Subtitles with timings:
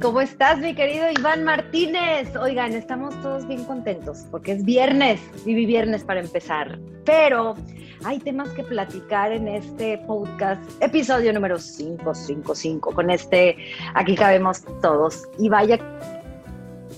[0.00, 2.34] ¿cómo estás, mi querido Iván Martínez?
[2.36, 7.54] Oigan, estamos todos bien contentos porque es viernes, viví viernes para empezar, pero
[8.04, 13.56] hay temas que platicar en este podcast, episodio número 555, con este,
[13.94, 15.78] aquí cabemos todos, y vaya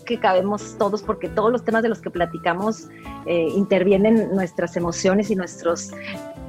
[0.06, 2.88] que cabemos todos porque todos los temas de los que platicamos
[3.26, 5.90] eh, intervienen nuestras emociones y nuestros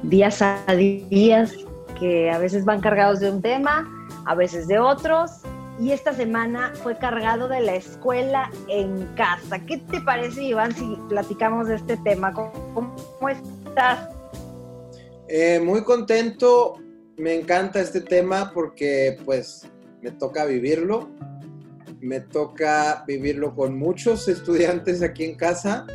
[0.02, 1.52] días a días
[1.98, 3.88] que a veces van cargados de un tema,
[4.26, 5.42] a veces de otros,
[5.78, 9.58] y esta semana fue cargado de la escuela en casa.
[9.66, 12.32] ¿Qué te parece, Iván, si platicamos de este tema?
[12.32, 14.08] ¿Cómo, estás?
[15.28, 16.76] Eh, muy contento,
[17.16, 19.68] me encanta este tema porque pues
[20.00, 21.08] me toca vivirlo,
[22.00, 25.86] me toca vivirlo con muchos estudiantes aquí en casa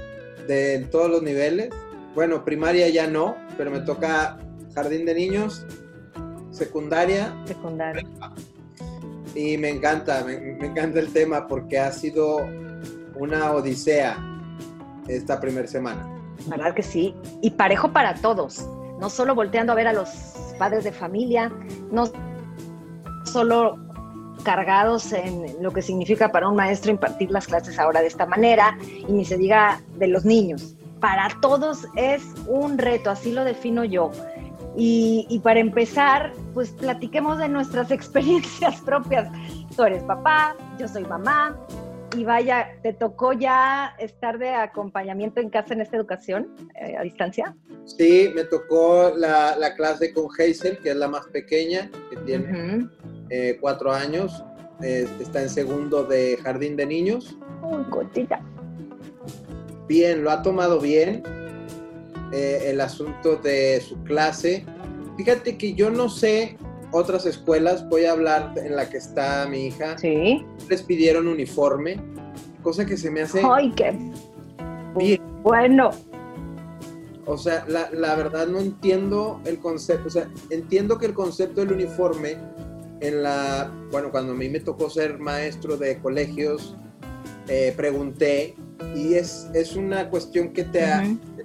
[0.48, 1.70] de todos los niveles.
[2.16, 4.40] Bueno, primaria ya no, pero me toca
[4.76, 5.66] jardín de niños,
[6.52, 7.34] secundaria.
[7.46, 8.04] Secundaria
[9.36, 10.34] y me encanta, me,
[10.66, 12.38] encanta el tema porque ha sido
[13.16, 14.18] una odisea
[15.08, 16.08] esta primera semana.
[16.48, 17.14] ¿Verdad que sí?
[17.42, 18.68] Y parejo para todos,
[19.00, 20.10] no solo volteando a ver a los
[20.58, 21.52] padres de familia,
[21.92, 22.06] no
[23.26, 23.78] solo
[24.44, 28.78] cargados en lo que significa para un maestro impartir las clases ahora de esta manera,
[29.08, 30.76] y ni se diga de los niños.
[31.00, 34.12] Para todos es un reto, así lo defino yo.
[34.78, 39.30] Y, para empezar, pues platiquemos de nuestras experiencias propias.
[39.76, 41.58] Tú eres papá, yo soy mamá,
[42.16, 47.04] y vaya, ¿te tocó ya estar de acompañamiento en casa en esta educación eh, a
[47.04, 47.56] distancia?
[47.86, 52.88] Sí, me tocó la, clase con Hazel, que es la más pequeña, que tiene
[53.30, 54.44] eh, cuatro años,
[54.82, 57.38] está en segundo de jardín de niños.
[57.62, 58.42] Uy, cotita.
[59.88, 61.24] Bien, lo ha tomado bien.
[62.32, 64.66] Eh, el asunto de su clase.
[65.18, 66.58] Fíjate que yo no sé
[66.92, 69.98] otras escuelas, voy a hablar en la que está mi hija.
[69.98, 70.46] Sí.
[70.70, 71.98] Les pidieron uniforme,
[72.62, 73.42] cosa que se me hace.
[73.44, 73.98] ¡Ay, qué!
[75.44, 75.92] Bueno.
[77.26, 80.08] O sea, la, la, verdad no entiendo el concepto.
[80.08, 82.38] O sea, entiendo que el concepto del uniforme
[83.02, 83.72] en la.
[83.92, 86.76] Bueno, cuando a mí me tocó ser maestro de colegios,
[87.48, 88.56] eh, pregunté
[88.96, 90.82] y es, es una cuestión que te,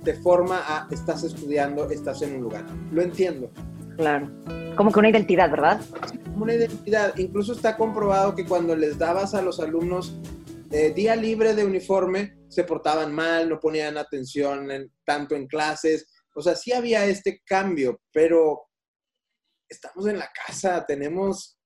[0.04, 2.64] te forma a estás estudiando, estás en un lugar.
[2.92, 3.50] Lo entiendo.
[3.96, 4.30] Claro.
[4.76, 5.80] Como que una identidad, ¿verdad?
[6.24, 7.16] Como una identidad.
[7.16, 10.16] Incluso está comprobado que cuando les dabas a los alumnos
[10.70, 14.68] eh, día libre de uniforme, se portaban mal, no ponían atención
[15.04, 16.08] tanto en clases.
[16.34, 18.62] O sea, sí había este cambio, pero
[19.68, 21.58] estamos en la casa, tenemos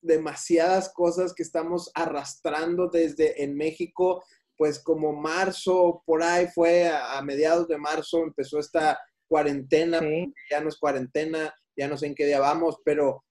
[0.00, 4.24] demasiadas cosas que estamos arrastrando desde en México
[4.62, 8.96] pues como marzo, por ahí fue a, mediados de marzo, empezó esta
[9.26, 10.00] cuarentena,
[10.48, 13.24] ya no es cuarentena, ya no sé en qué día vamos, pero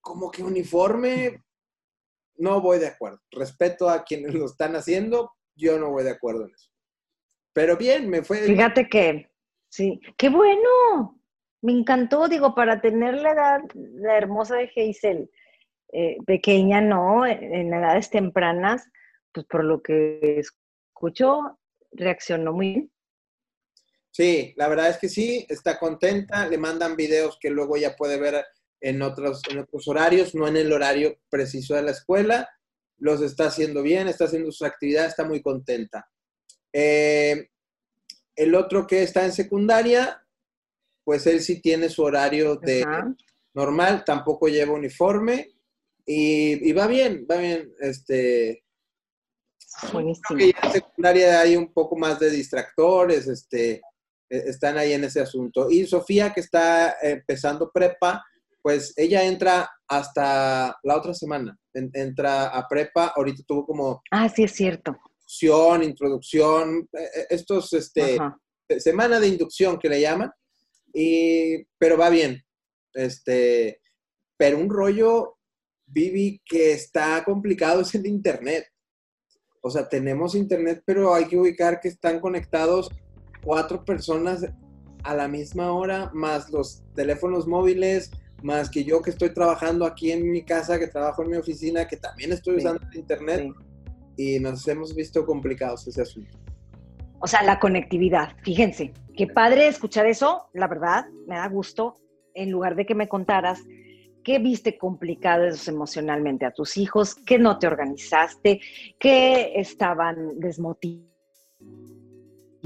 [0.00, 1.42] como que uniforme,
[2.36, 3.18] no voy de acuerdo.
[3.32, 6.70] Respeto a quienes lo están haciendo, yo no voy de acuerdo en eso.
[7.52, 8.42] Pero bien, me fue.
[8.42, 9.28] Fíjate que,
[9.68, 11.20] sí, qué bueno.
[11.62, 15.28] Me encantó, digo, para tener la edad, la hermosa de Hazel,
[15.92, 17.26] eh, pequeña, ¿no?
[17.26, 18.88] En edades tempranas,
[19.36, 21.58] pues por lo que escucho,
[21.92, 22.92] reaccionó muy bien.
[24.10, 28.18] Sí, la verdad es que sí, está contenta, le mandan videos que luego ya puede
[28.18, 28.46] ver
[28.80, 32.48] en otros, en otros horarios, no en el horario preciso de la escuela,
[32.96, 36.08] los está haciendo bien, está haciendo sus actividades, está muy contenta.
[36.72, 37.50] Eh,
[38.34, 40.26] el otro que está en secundaria,
[41.04, 42.86] pues él sí tiene su horario de
[43.52, 45.50] normal, tampoco lleva uniforme
[46.06, 47.70] y, y, va bien, va bien.
[47.80, 48.65] Este,
[49.92, 50.38] Buenísimo.
[50.38, 53.82] en secundaria hay un poco más de distractores, este,
[54.28, 55.70] e, están ahí en ese asunto.
[55.70, 58.24] Y Sofía, que está empezando prepa,
[58.62, 64.02] pues ella entra hasta la otra semana, entra a prepa, ahorita tuvo como...
[64.10, 64.92] Ah, sí, es cierto.
[64.92, 68.18] Introducción, introducción, e, e, estos, este,
[68.78, 70.32] semana de inducción que le llaman,
[70.92, 72.42] y, pero va bien.
[72.92, 73.80] Este,
[74.36, 75.36] pero un rollo,
[75.86, 78.66] Vivi, que está complicado es el internet.
[79.66, 82.88] O sea, tenemos internet, pero hay que ubicar que están conectados
[83.42, 84.46] cuatro personas
[85.02, 88.12] a la misma hora, más los teléfonos móviles,
[88.44, 91.88] más que yo que estoy trabajando aquí en mi casa, que trabajo en mi oficina,
[91.88, 93.52] que también estoy usando internet.
[94.16, 96.38] Y nos hemos visto complicados ese asunto.
[97.18, 98.36] O sea, la conectividad.
[98.44, 101.96] Fíjense, qué padre escuchar eso, la verdad, me da gusto,
[102.34, 103.64] en lugar de que me contaras
[104.26, 107.14] ¿Qué viste complicados emocionalmente a tus hijos?
[107.14, 108.60] ¿Qué no te organizaste?
[108.98, 111.16] ¿Qué estaban desmotivados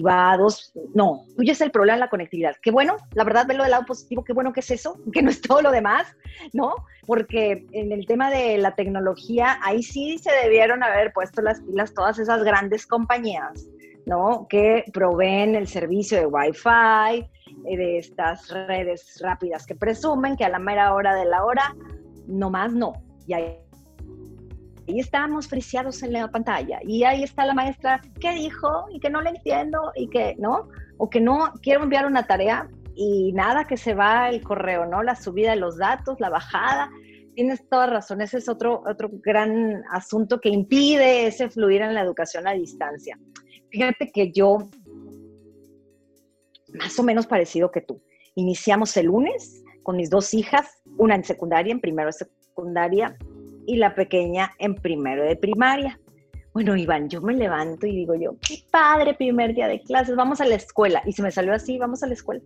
[0.01, 0.73] motivados.
[0.95, 2.57] No, tuyo es el problema de la conectividad.
[2.63, 5.29] Qué bueno, la verdad, verlo del lado positivo, qué bueno que es eso, que no
[5.29, 6.07] es todo lo demás,
[6.55, 6.75] ¿no?
[7.07, 11.93] Porque en el tema de la tecnología, ahí sí se debieron haber puesto las pilas
[11.93, 13.69] todas esas grandes compañías,
[14.07, 14.47] ¿no?
[14.49, 17.29] Que proveen el servicio de Wi-Fi,
[17.67, 21.75] eh, de estas redes rápidas que presumen que a la mera hora de la hora,
[22.27, 22.93] no más no.
[23.27, 23.57] Y ahí
[24.91, 28.87] y estábamos friciados en la pantalla y ahí está la maestra, ¿qué dijo?
[28.93, 30.69] Y que no le entiendo y que, ¿no?
[30.99, 35.03] O que no quiero enviar una tarea y nada, que se va el correo, ¿no?
[35.03, 36.91] La subida de los datos, la bajada.
[37.35, 42.03] Tienes toda razón, ese es otro, otro gran asunto que impide ese fluir en la
[42.03, 43.19] educación a distancia.
[43.71, 44.59] Fíjate que yo,
[46.75, 48.03] más o menos parecido que tú,
[48.35, 53.17] iniciamos el lunes con mis dos hijas, una en secundaria, en primero de secundaria,
[53.67, 55.99] y la pequeña en primero de primaria.
[56.53, 60.41] Bueno, Iván, yo me levanto y digo yo, qué padre primer día de clases, vamos
[60.41, 61.03] a la escuela.
[61.07, 62.43] Y se me salió así, vamos a la escuela.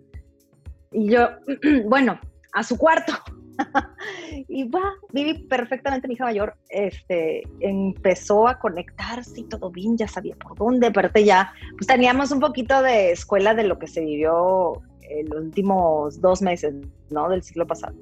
[0.93, 1.29] Y yo,
[1.87, 2.21] bueno,
[2.53, 3.15] a su cuarto.
[4.49, 10.09] y va, viví perfectamente mi hija mayor, este, empezó a conectarse y todo bien, ya
[10.09, 14.01] sabía por dónde, aparte ya, pues teníamos un poquito de escuela de lo que se
[14.01, 16.75] vivió en los últimos dos meses,
[17.11, 17.29] ¿no?
[17.29, 17.95] Del siglo pasado.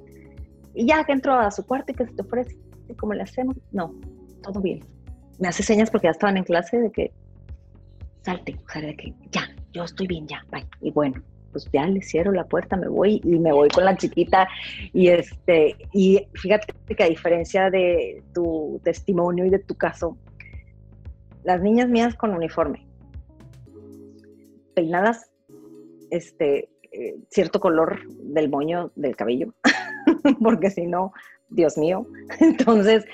[0.75, 2.56] Y ya que entró a su cuarto y que se te ofrece,
[2.98, 3.56] ¿cómo le hacemos?
[3.72, 3.94] No,
[4.43, 4.84] todo bien.
[5.38, 7.12] Me hace señas porque ya estaban en clase de que
[8.22, 10.66] salte, o sea, de que ya, yo estoy bien, ya, bye.
[10.81, 11.22] Y bueno,
[11.52, 14.49] pues ya le cierro la puerta, me voy y me voy con la chiquita.
[14.93, 20.16] Y este, y fíjate que a diferencia de tu testimonio y de tu caso,
[21.44, 22.87] las niñas mías con uniforme,
[24.75, 25.31] peinadas,
[26.10, 29.55] este, eh, cierto color del moño del cabello,
[30.43, 31.12] porque si no,
[31.48, 32.06] Dios mío.
[32.40, 33.05] Entonces,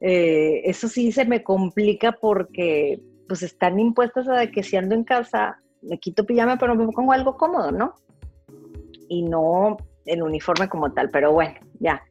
[0.00, 5.04] eh, eso sí se me complica porque pues están impuestas a que si ando en
[5.04, 7.94] casa, me quito pijama, pero me pongo algo cómodo, ¿no?
[9.08, 9.76] Y no
[10.06, 12.02] el uniforme como tal, pero bueno, ya.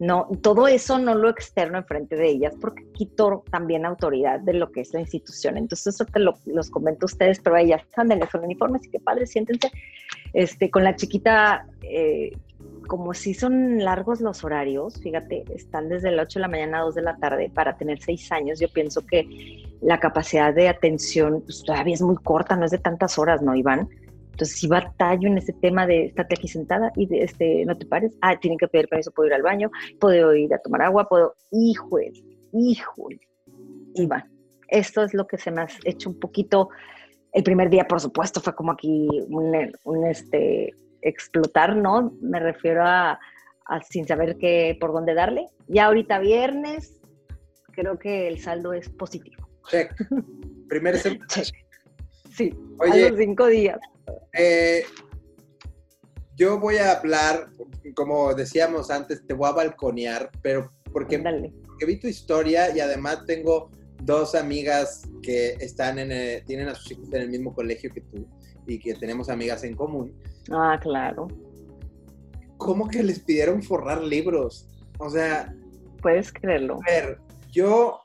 [0.00, 4.72] No, todo eso no lo externo enfrente de ellas porque quito también autoridad de lo
[4.72, 5.56] que es la institución.
[5.56, 8.90] Entonces eso te lo, los comento a ustedes, pero ellas andan en el uniforme, así
[8.90, 9.70] que padre, siéntense.
[10.32, 12.32] Este, con la chiquita eh,
[12.86, 16.82] como si son largos los horarios, fíjate, están desde las 8 de la mañana a
[16.82, 19.26] 2 de la tarde para tener 6 años, yo pienso que
[19.84, 23.54] la capacidad de atención pues, todavía es muy corta, no es de tantas horas, ¿no,
[23.54, 23.88] Iván?
[24.32, 27.86] Entonces, si batallo en ese tema de estate aquí sentada y de, este, no te
[27.86, 29.70] pares, ah, tienen que pedir permiso, puedo ir al baño,
[30.00, 32.12] puedo ir a tomar agua, puedo, híjole,
[32.52, 33.20] híjole,
[33.94, 34.24] Iván,
[34.68, 36.70] esto es lo que se me ha hecho un poquito,
[37.32, 40.72] el primer día, por supuesto, fue como aquí un, un este,
[41.02, 42.12] explotar, ¿no?
[42.20, 43.18] Me refiero a,
[43.88, 45.46] sin saber qué, por dónde darle.
[45.66, 47.00] Ya ahorita viernes,
[47.72, 49.43] creo que el saldo es positivo.
[49.70, 49.94] Check.
[50.68, 51.26] Primer semana.
[52.36, 53.78] Sí, Oye, a los cinco días.
[54.32, 54.82] Eh,
[56.34, 57.46] yo voy a hablar,
[57.94, 63.24] como decíamos antes, te voy a balconear, pero porque, porque vi tu historia y además
[63.24, 63.70] tengo
[64.02, 68.26] dos amigas que están en tienen a sus hijos en el mismo colegio que tú
[68.66, 70.12] y que tenemos amigas en común.
[70.50, 71.28] Ah, claro.
[72.56, 74.66] ¿Cómo que les pidieron forrar libros?
[74.98, 75.54] O sea...
[76.02, 76.80] Puedes creerlo.
[76.88, 77.18] A ver,
[77.52, 78.00] yo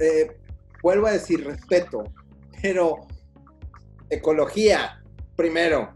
[0.00, 0.36] eh,
[0.88, 2.02] vuelvo a decir respeto,
[2.62, 3.06] pero
[4.08, 5.04] ecología,
[5.36, 5.92] primero.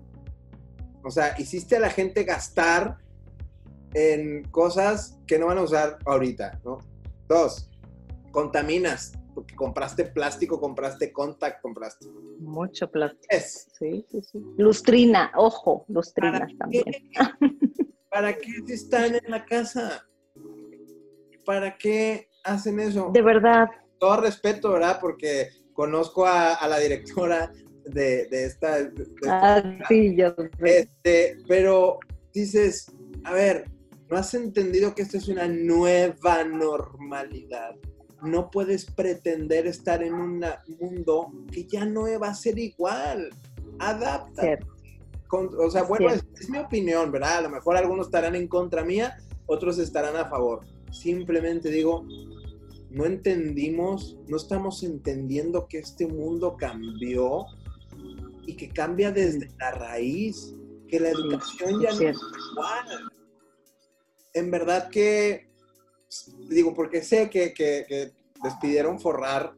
[1.03, 2.99] O sea, hiciste a la gente gastar
[3.95, 6.81] en cosas que no van a usar ahorita, ¿no?
[7.27, 7.71] Dos,
[8.33, 12.09] contaminas porque compraste plástico, compraste contact, compraste.
[12.41, 13.35] Mucho plástico.
[13.79, 14.45] Sí, sí, sí.
[14.59, 16.85] Lustrina, ojo, lustrina también.
[18.11, 20.07] ¿Para qué están en la casa?
[21.47, 23.09] ¿Para qué hacen eso?
[23.11, 23.71] De verdad.
[24.03, 24.99] Todo respeto, ¿verdad?
[25.01, 27.53] Porque conozco a, la directora
[27.85, 28.91] de, esta.
[29.29, 32.01] ah, sí, yo Este, pero
[32.35, 32.91] dices,
[33.23, 33.71] a ver,
[34.11, 37.77] ¿no has entendido que esto es una nueva normalidad?
[38.23, 40.45] no puedes pretender estar en un
[40.81, 43.31] mundo que ya no va a ser igual.
[43.79, 44.59] Adapta.
[45.31, 47.39] o sea, bueno, es, mi opinión, ¿verdad?
[47.39, 49.17] A lo mejor algunos estarán en contra mía,
[49.47, 50.67] otros estarán a favor.
[50.91, 52.05] Simplemente digo,
[52.93, 57.47] no entendimos, no estamos entendiendo que este mundo cambió
[58.47, 60.55] y que cambia desde la raíz,
[60.89, 62.19] que la educación ya no es
[62.53, 63.11] igual.
[64.35, 65.51] En verdad que
[66.49, 69.55] digo, porque sé que, que, les pidieron forrar.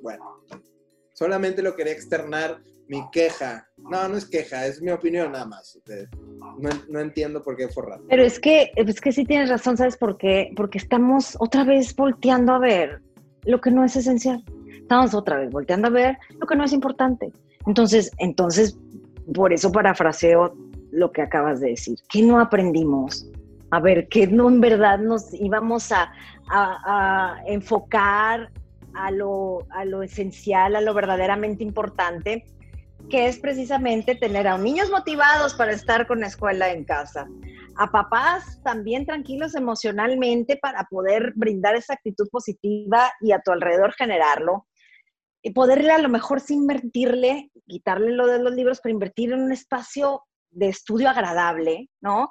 [0.00, 0.44] Bueno,
[1.12, 3.68] solamente lo quería externar mi queja.
[3.76, 5.78] No, no es queja, es mi opinión nada más.
[6.58, 8.00] No, no, entiendo por qué forrar.
[8.08, 10.50] Pero es que, es que sí tienes razón, ¿sabes por qué?
[10.56, 13.00] Porque estamos otra vez volteando a ver
[13.44, 14.42] lo que no es esencial.
[14.72, 17.30] Estamos otra vez volteando a ver lo que no es importante.
[17.66, 18.78] Entonces, entonces,
[19.34, 20.56] por eso parafraseo
[20.90, 21.98] lo que acabas de decir.
[22.08, 23.30] ¿Qué no aprendimos?
[23.70, 26.10] A ver, ¿qué no en verdad nos íbamos a,
[27.46, 28.50] enfocar
[28.94, 32.46] a lo, a lo esencial, a lo verdaderamente importante?
[33.08, 37.28] Que es precisamente tener a niños motivados para estar con la escuela en casa,
[37.76, 43.94] a papás también tranquilos emocionalmente para poder brindar esa actitud positiva y a tu alrededor
[43.94, 44.66] generarlo.
[45.40, 49.42] Y poderle a lo mejor sin invertirle, quitarle lo de los libros, pero invertir en
[49.42, 52.30] un espacio de estudio agradable, ¿no?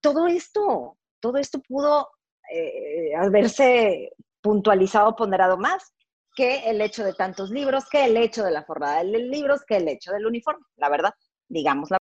[0.00, 2.08] Todo esto, todo esto pudo
[2.52, 5.95] eh, haberse puntualizado, ponderado más
[6.36, 9.78] que el hecho de tantos libros, que el hecho de la forrada de libros, que
[9.78, 11.10] el hecho del uniforme, la verdad,
[11.48, 11.98] digamos la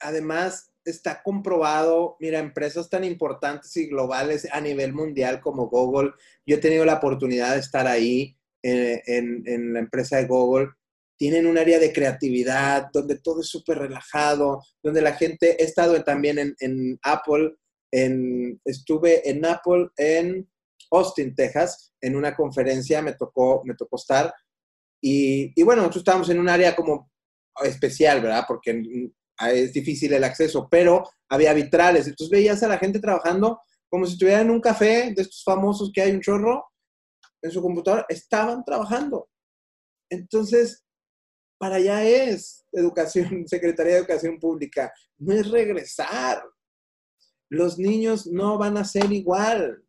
[0.00, 6.12] Además, está comprobado, mira, empresas tan importantes y globales a nivel mundial como Google,
[6.46, 10.70] yo he tenido la oportunidad de estar ahí eh, en, la empresa de Google,
[11.16, 16.02] tienen un área de creatividad donde todo es súper relajado, donde la gente, he estado
[16.02, 17.54] también en, Apple,
[17.92, 20.48] en, estuve en Apple en
[20.96, 24.32] Austin, Texas, en una conferencia, me tocó, me tocó estar.
[25.00, 27.10] Y, y, bueno, nosotros estábamos en un área como
[27.64, 28.44] especial, ¿verdad?
[28.46, 29.10] Porque
[29.50, 32.06] es difícil el acceso, pero había vitrales.
[32.06, 35.90] Entonces veías a la gente trabajando como si estuvieran en un café de estos famosos
[35.92, 36.64] que hay un chorro
[37.42, 38.06] en su computadora.
[38.08, 39.28] Estaban trabajando.
[40.10, 40.84] Entonces,
[41.58, 44.92] para allá es educación, Secretaría de Educación Pública.
[45.18, 46.42] No es regresar.
[47.50, 49.84] Los niños no van a ser igual.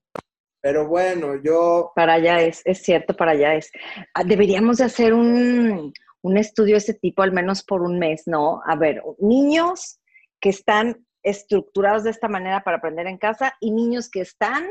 [0.64, 1.92] Pero bueno, yo...
[1.94, 3.70] Para allá es, es cierto, para allá es.
[4.14, 5.92] Ah, deberíamos de hacer un,
[6.22, 8.62] un estudio de ese tipo al menos por un mes, ¿no?
[8.66, 10.00] A ver, niños
[10.40, 14.66] que están estructurados de esta manera para aprender en casa y niños que están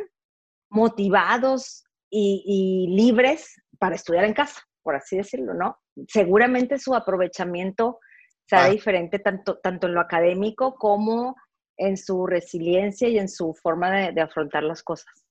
[0.70, 5.78] motivados y, libres para estudiar en casa, por así decirlo, ¿no?
[6.08, 7.99] Seguramente su aprovechamiento
[8.46, 8.70] será ah.
[8.70, 11.37] diferente tanto, tanto en lo académico como
[11.76, 15.22] en su resiliencia y en su forma de, afrontar las cosas,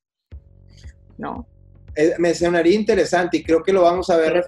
[1.22, 1.48] ¿no?
[1.96, 4.44] Eh, me sonaría interesante y creo que lo vamos a ver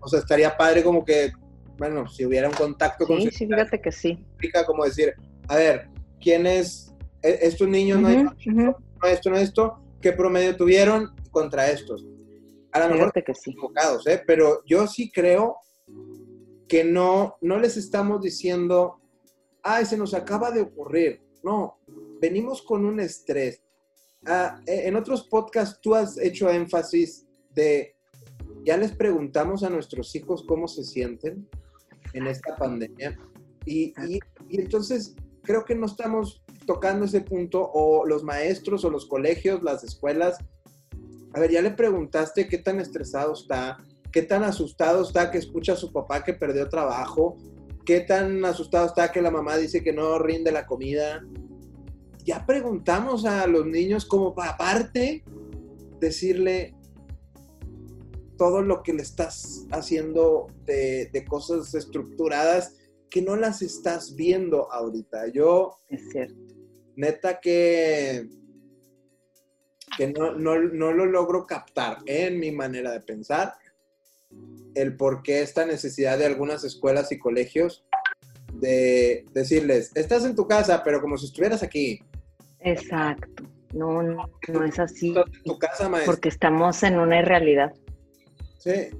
[0.00, 1.32] o sea, estaría padre como que,
[1.76, 3.20] bueno, si hubiera un contacto con...
[3.20, 4.24] Sí, sí, fíjate que sí.
[4.66, 5.14] Como decir,
[5.48, 5.88] a ver,
[6.20, 6.94] ¿quién es?
[7.22, 8.32] E, estos niños no, hay, no
[9.04, 12.06] esto, no esto, ¿qué promedio tuvieron contra estos?
[12.72, 13.50] A lo mejor que sí.
[13.50, 14.22] enfocados, ¿eh?
[14.26, 15.56] Pero yo sí creo
[16.68, 19.00] que no, no les estamos diciendo,
[19.62, 21.20] ay, se nos acaba de ocurrir.
[21.42, 21.78] No,
[22.20, 23.60] venimos con un estrés.
[24.26, 27.96] Ah, e, en otros podcasts tú has hecho énfasis de
[28.64, 31.48] ya les preguntamos a nuestros hijos cómo se sienten
[32.12, 33.18] en esta pandemia
[33.64, 33.94] y,
[34.50, 39.84] entonces creo que no estamos tocando ese punto o los maestros o los colegios, las
[39.84, 40.38] escuelas.
[41.32, 43.78] A ver, ya le preguntaste qué tan estresado está,
[44.12, 47.36] qué tan asustado está que escucha a su papá que perdió trabajo,
[47.84, 51.24] qué tan asustado está que la mamá dice que no rinde la comida.
[52.24, 55.24] Ya preguntamos a los niños como para aparte
[56.00, 56.74] decirle,
[58.40, 62.74] todo lo que le estás haciendo de, cosas estructuradas
[63.10, 65.28] que no las estás viendo ahorita.
[65.28, 66.40] Yo, es cierto.
[66.96, 68.30] Neta que,
[69.98, 73.52] que no, lo logro captar en mi manera de pensar,
[74.74, 77.84] el por qué esta necesidad de algunas escuelas y colegios
[78.54, 82.00] de decirles, estás en tu casa, pero como si estuvieras aquí.
[82.60, 83.44] Exacto.
[83.72, 85.14] No, no, no es así.
[85.16, 86.12] En tu casa, maestra.
[86.12, 87.72] Porque estamos en una irrealidad.
[88.58, 88.90] Sí.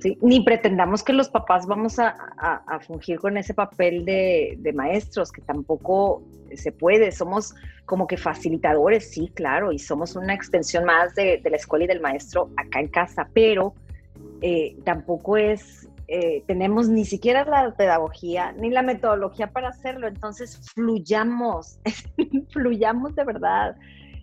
[0.00, 2.16] Sí, ni pretendamos que los papás vamos a,
[2.86, 6.22] fungir con ese papel de, maestros, que tampoco
[6.54, 7.12] se puede.
[7.12, 7.54] Somos
[7.84, 12.00] como que facilitadores, sí, claro, y somos una extensión más de, la escuela y del
[12.00, 13.74] maestro acá en casa, pero
[14.40, 20.60] eh, tampoco es, eh, tenemos ni siquiera la pedagogía ni la metodología para hacerlo, entonces
[20.74, 21.78] fluyamos,
[22.52, 23.76] fluyamos de verdad.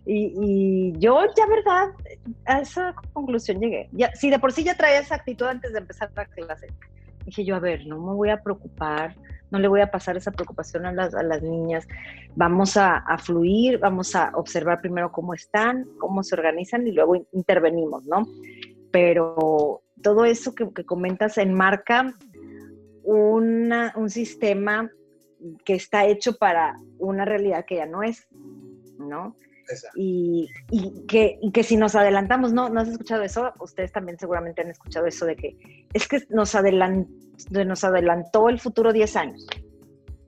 [0.06, 1.94] Y, yo ya, verdad,
[2.46, 3.88] a esa conclusión llegué.
[3.94, 6.68] Ya, si de por sí ya traía esa actitud antes de empezar la clase,
[7.26, 9.16] dije yo, a ver, no me voy a preocupar,
[9.50, 11.88] no le voy a pasar esa preocupación a las, a las niñas.
[12.36, 18.06] Vamos a, fluir, vamos a observar primero cómo están, cómo se organizan y luego intervenimos,
[18.06, 18.28] ¿no?
[18.92, 22.14] Pero todo eso que, que comentas enmarca
[23.04, 24.92] una, un sistema
[25.64, 28.28] que está hecho para una realidad que ya no es,
[28.98, 29.36] ¿no?
[29.96, 30.50] Y,
[31.08, 32.70] que, que, si nos adelantamos, ¿no?
[32.70, 33.54] ¿no has escuchado eso?
[33.60, 35.58] Ustedes también seguramente han escuchado eso de que
[35.94, 37.10] es que nos, adelant,
[37.52, 39.46] nos adelantó el futuro 10 años,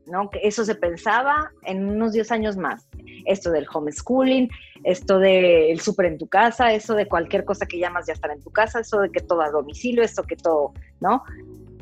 [0.07, 0.29] ¿no?
[0.29, 2.87] Que eso se pensaba en unos 10 años más.
[3.25, 4.49] Esto del homeschooling,
[4.83, 8.41] esto del súper en tu casa, eso de cualquier cosa que llamas ya estar en
[8.41, 11.23] tu casa, eso de que todo a domicilio, esto que todo, ¿no?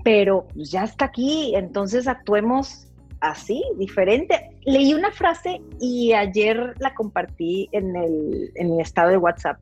[0.03, 2.88] Pero pues, ya está aquí, entonces actuemos
[3.20, 4.51] así, diferente.
[4.65, 9.62] Leí una frase y ayer la compartí en, el, en mi estado de WhatsApp,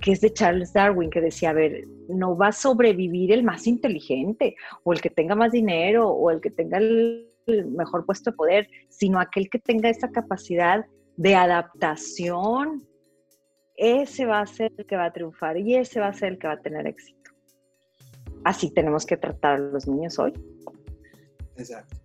[0.00, 3.66] que es de Charles Darwin, que decía, a ver, no va a sobrevivir el más
[3.66, 8.36] inteligente o el que tenga más dinero o el que tenga el mejor puesto de
[8.36, 10.84] poder, sino aquel que tenga esa capacidad
[11.16, 12.86] de adaptación.
[13.76, 16.38] Ese va a ser el que va a triunfar y ese va a ser el
[16.38, 17.30] que va a tener éxito.
[18.44, 20.32] Así tenemos que tratar a los niños hoy.
[21.56, 21.96] Exacto.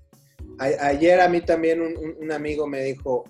[0.59, 3.25] ayer a mí también un amigo me dijo,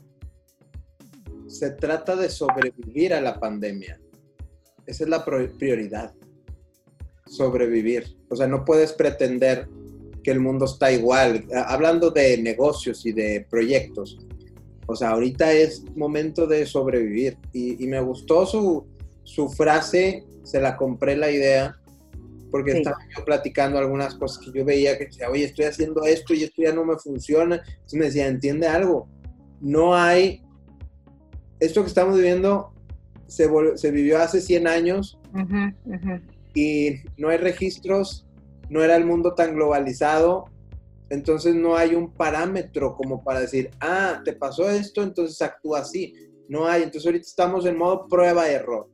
[1.47, 3.99] se trata de sobrevivir a la pandemia.
[4.85, 6.13] Esa es la prioridad
[7.31, 8.17] sobrevivir.
[8.29, 9.67] O sea, no puedes pretender
[10.23, 11.45] que el mundo está igual.
[11.67, 14.19] Hablando de negocios y de proyectos,
[14.87, 17.37] o sea, ahorita es momento de sobrevivir.
[17.53, 18.85] Y, me gustó su,
[19.23, 21.77] su, frase, se la compré la idea,
[22.49, 26.33] porque estaba yo platicando algunas cosas que yo veía que decía, oye, estoy haciendo esto
[26.33, 27.55] y esto ya no me funciona.
[27.65, 29.07] Entonces me decía, entiende algo,
[29.61, 30.41] no hay,
[31.59, 32.73] esto que estamos viviendo
[33.27, 35.17] se, se vivió hace 100 años
[36.53, 38.27] y no hay registros,
[38.71, 40.45] no era el mundo tan globalizado,
[41.09, 46.13] entonces no hay un parámetro como para decir, ah, te pasó esto, entonces actúa así.
[46.47, 48.89] No hay, entonces ahorita estamos en modo prueba y error.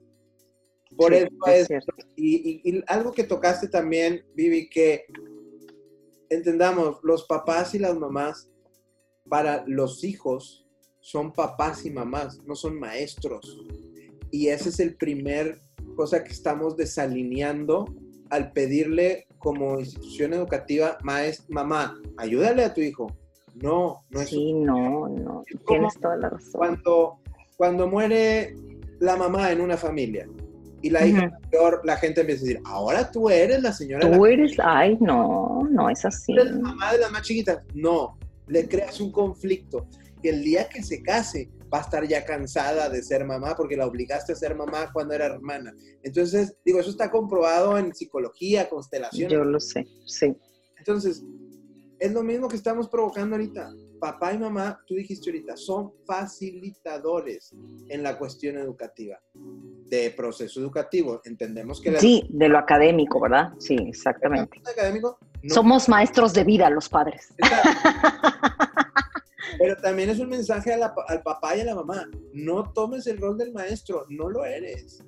[0.98, 1.67] Por eso es,
[2.15, 5.05] y, algo que tocaste también, Vivi, que
[6.31, 8.50] entendamos, los papás y las mamás,
[9.29, 10.65] para los hijos,
[11.01, 13.60] son papás y mamás, no son maestros.
[14.31, 15.60] Y ese es el primer
[15.96, 17.86] cosa que estamos desalineando
[18.31, 20.98] al pedirle como institución educativa,
[21.48, 23.08] mamá, ayúdale a tu hijo.
[23.56, 24.29] No, no es.
[24.29, 25.44] Sí, no, no.
[25.67, 26.51] Tienes toda la razón.
[26.53, 27.20] Cuando,
[27.56, 28.56] cuando muere
[29.00, 30.27] la mamá en una familia
[30.82, 34.11] y la hija peor, la gente empieza a decir, ahora tú eres la señora.
[34.11, 36.33] Tú eres, ay, no, no es así.
[36.33, 37.64] eres la mamá de la más chiquita.
[37.74, 39.88] No, le creas un conflicto.
[40.22, 43.75] Y el día que se case, va a estar ya cansada de ser mamá porque
[43.75, 45.74] la obligaste a ser mamá cuando era hermana.
[46.03, 49.30] Entonces, digo, eso está comprobado en psicología, constelación.
[49.30, 50.36] Yo lo sé, sí.
[50.77, 51.24] Entonces,
[52.00, 53.70] es lo mismo que estamos provocando ahorita.
[54.00, 57.56] Papá y mamá, tú dijiste ahorita, son facilitadores
[57.90, 61.20] en la cuestión educativa, de proceso educativo.
[61.25, 61.98] Entendemos que...
[62.00, 63.53] Sí, de lo académico, ¿verdad?
[63.58, 64.62] Sí, exactamente.
[64.70, 65.18] Académico,
[65.50, 67.34] Somos maestros de vida los padres.
[69.60, 72.07] Pero también es un mensaje al papá y a la mamá.
[72.33, 75.03] No tomes el rol del maestro, no lo eres.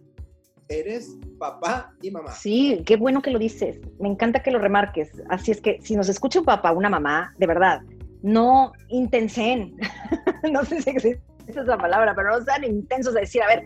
[0.68, 2.32] Eres papá y mamá.
[2.32, 3.80] Sí, qué bueno que lo dices.
[4.00, 5.12] Me encanta que lo remarques.
[5.30, 7.82] Así es que si nos escucha un papá, una mamá, de verdad,
[8.22, 9.76] no intensen.
[10.52, 13.64] no sé si existe esa palabra, pero no sean intensos de decir, a ver,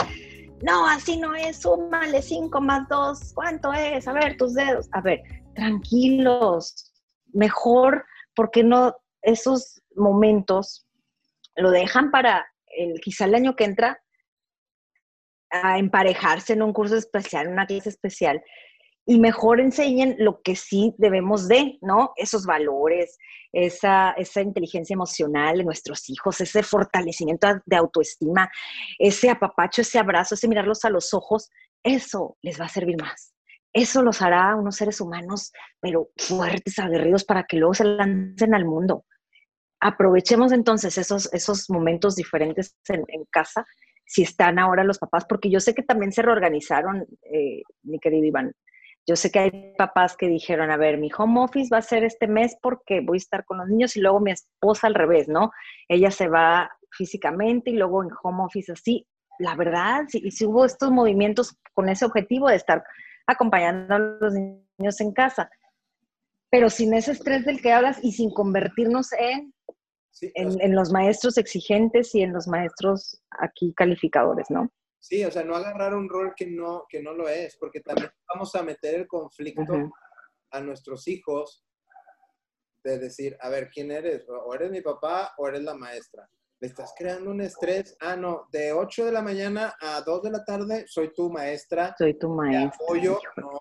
[0.62, 4.08] no, así no es, súmale 5 más 2, ¿cuánto es?
[4.08, 4.88] A ver, tus dedos.
[4.94, 5.22] A ver,
[5.56, 6.94] tranquilos,
[7.34, 8.06] mejor,
[8.36, 10.86] porque no esos momentos
[11.56, 14.00] lo dejan para el, quizá el año que entra
[15.50, 18.44] a emparejarse en un curso especial, en una clase especial,
[19.06, 22.14] y mejor enseñen lo que sí debemos de, ¿no?
[22.16, 23.18] Esos valores,
[23.52, 28.50] esa, esa inteligencia emocional de nuestros hijos, ese fortalecimiento de autoestima,
[28.98, 31.50] ese apapacho, ese abrazo, ese mirarlos a los ojos,
[31.84, 33.34] eso les va a servir más.
[33.74, 38.66] Eso los hará unos seres humanos, pero fuertes, aguerridos, para que luego se lancen al
[38.66, 39.06] mundo
[39.84, 43.66] aprovechemos entonces esos, esos momentos diferentes en, casa,
[44.06, 48.26] si están ahora los papás, porque yo sé que también se reorganizaron, eh, mi querido
[48.26, 48.54] Iván.
[49.06, 52.06] Yo sé que hay papás que dijeron, a ver, mi home office va a ser
[52.06, 55.28] este mes porque voy a estar con los niños y luego mi esposa al revés,
[55.28, 55.52] ¿no?
[55.90, 59.06] Ella se va físicamente y luego en home office así.
[59.40, 62.82] La verdad, si, si hubo estos movimientos con ese objetivo de estar
[63.28, 65.50] acompañando a los niños en casa,
[66.50, 69.53] pero sin ese estrés del que hablas y sin convertirnos en
[70.22, 74.70] en, los maestros exigentes y en los maestros aquí calificadores, ¿no?
[75.00, 78.10] Sí, o sea, no agarrar un rol que no, que no lo es, porque también
[78.34, 79.92] vamos a meter el conflicto
[80.52, 81.66] a nuestros hijos
[82.84, 84.26] de decir, a ver, ¿quién eres?
[84.30, 86.30] O eres mi papá o eres la maestra.
[86.60, 87.98] Le estás creando un estrés.
[88.00, 91.94] Ah, no, de 8 de la mañana a 2 de la tarde soy tu maestra.
[91.98, 92.86] Soy tu maestra.
[92.86, 93.20] apoyo.
[93.38, 93.60] No,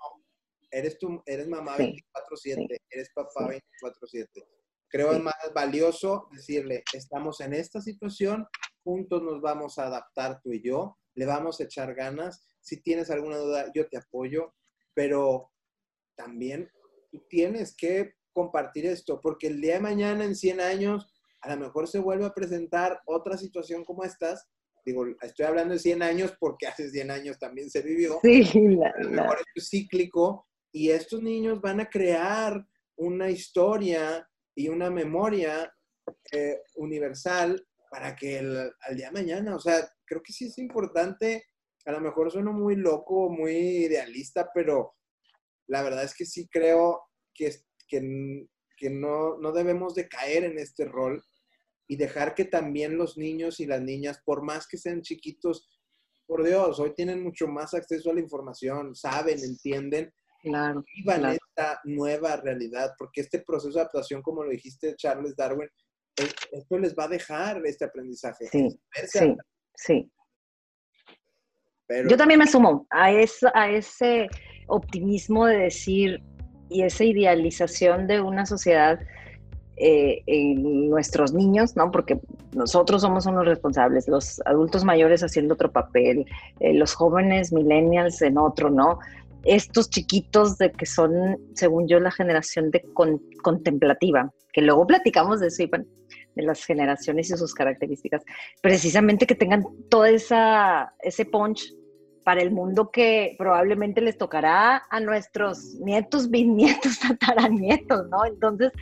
[0.71, 4.47] eres, tu, eres mamá 24/7, eres papá 24/7.
[4.93, 8.47] Creo es más valioso decirle, estamos en esta situación,
[8.85, 12.47] juntos nos vamos a adaptar tú y yo, le vamos a echar ganas.
[12.61, 14.55] Si tienes alguna duda, yo te apoyo,
[14.93, 15.51] pero
[16.15, 16.71] también
[17.11, 21.61] tú tienes que compartir esto, porque el día de mañana, en 100 años, a lo
[21.61, 24.47] mejor se vuelve a presentar otra situación como estas.
[24.85, 28.19] Digo, estoy hablando de 100 años porque hace 100 años también se vivió.
[28.23, 32.63] Sí, a lo mejor es cíclico y estos niños van a crear
[32.97, 35.73] una historia y una memoria
[36.33, 40.59] eh, universal para que el, al día de mañana, o sea, creo que sí es
[40.59, 41.45] importante,
[41.85, 44.95] a lo mejor sueno muy loco, muy idealista, pero
[45.67, 47.03] la verdad es que sí creo
[47.35, 47.55] que,
[47.89, 51.23] que, que no, no debemos de caer en este rol
[51.87, 55.69] y dejar que también los niños y las niñas, por más que sean chiquitos,
[56.27, 60.13] por Dios, hoy tienen mucho más acceso a la información, saben, entienden,
[60.43, 65.69] claro, vivan esta nueva realidad, porque este proceso de adaptación, como lo dijiste Charles Darwin,
[66.17, 68.47] esto les va a dejar este aprendizaje.
[68.47, 68.69] Sí,
[69.07, 69.37] sí,
[69.75, 70.13] sí.
[72.09, 74.29] Yo también me sumo a, a ese
[74.67, 76.23] optimismo de decir
[76.69, 78.99] y esa idealización de una sociedad
[79.77, 81.91] eh, en nuestros niños, ¿no?
[81.91, 82.21] Porque
[82.55, 86.27] nosotros somos unos responsables, los adultos mayores haciendo otro papel,
[86.61, 88.99] eh, los jóvenes millennials en otro, ¿no?
[89.45, 92.83] Estos chiquitos de que son, según yo, la generación de
[93.43, 95.87] contemplativa, que luego platicamos de eso, Iván,
[96.35, 98.23] de las generaciones y sus características,
[98.61, 101.75] precisamente que tengan todo esa, ese punch
[102.25, 108.25] para el mundo que probablemente les tocará a nuestros nietos, bisnietos, tataranietos, ¿no?
[108.25, 108.73] Entonces,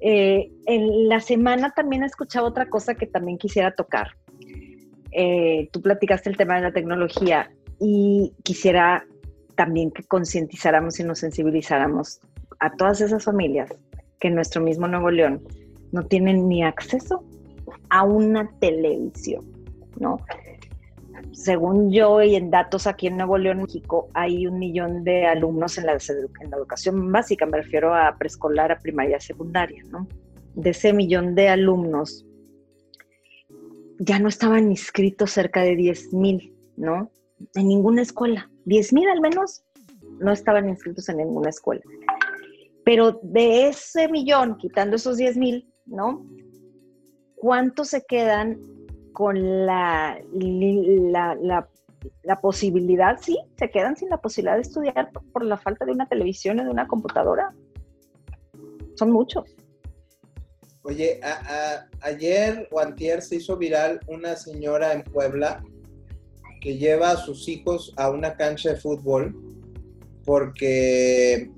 [0.00, 4.16] eh, en la semana también he escuchado otra cosa que también quisiera tocar.
[5.12, 9.04] Eh, tú platicaste el tema de la tecnología y quisiera
[9.60, 12.22] también que concientizáramos y nos sensibilizáramos
[12.60, 13.68] a todas esas familias
[14.18, 15.42] que en nuestro mismo Nuevo León
[15.92, 17.22] no tienen ni acceso
[17.90, 19.44] a una televisión,
[19.98, 20.16] ¿no?
[21.32, 25.76] Según yo y en datos aquí en Nuevo León, México, hay un millón de alumnos
[25.76, 30.08] en la, en la educación básica, me refiero a preescolar, a primaria, secundaria, ¿no?
[30.54, 32.24] De ese millón de alumnos,
[33.98, 37.10] ya no estaban inscritos cerca de 10 mil, ¿no?
[37.54, 38.49] En ninguna escuela.
[38.64, 39.64] 10 mil al menos
[40.18, 41.82] no estaban inscritos en ninguna escuela.
[42.84, 46.26] Pero de ese millón, quitando esos 10 mil, ¿no?
[47.36, 48.60] ¿Cuántos se quedan
[49.12, 51.68] con la, la,
[52.22, 56.06] la, posibilidad, sí, se quedan sin la posibilidad de estudiar por la falta de una
[56.06, 57.54] televisión o de una computadora?
[58.96, 59.44] Son muchos.
[60.82, 61.20] Oye,
[62.00, 65.62] ayer o antier se hizo viral una señora en Puebla
[66.60, 69.34] que lleva a sus hijos a una cancha de fútbol
[70.24, 71.50] porque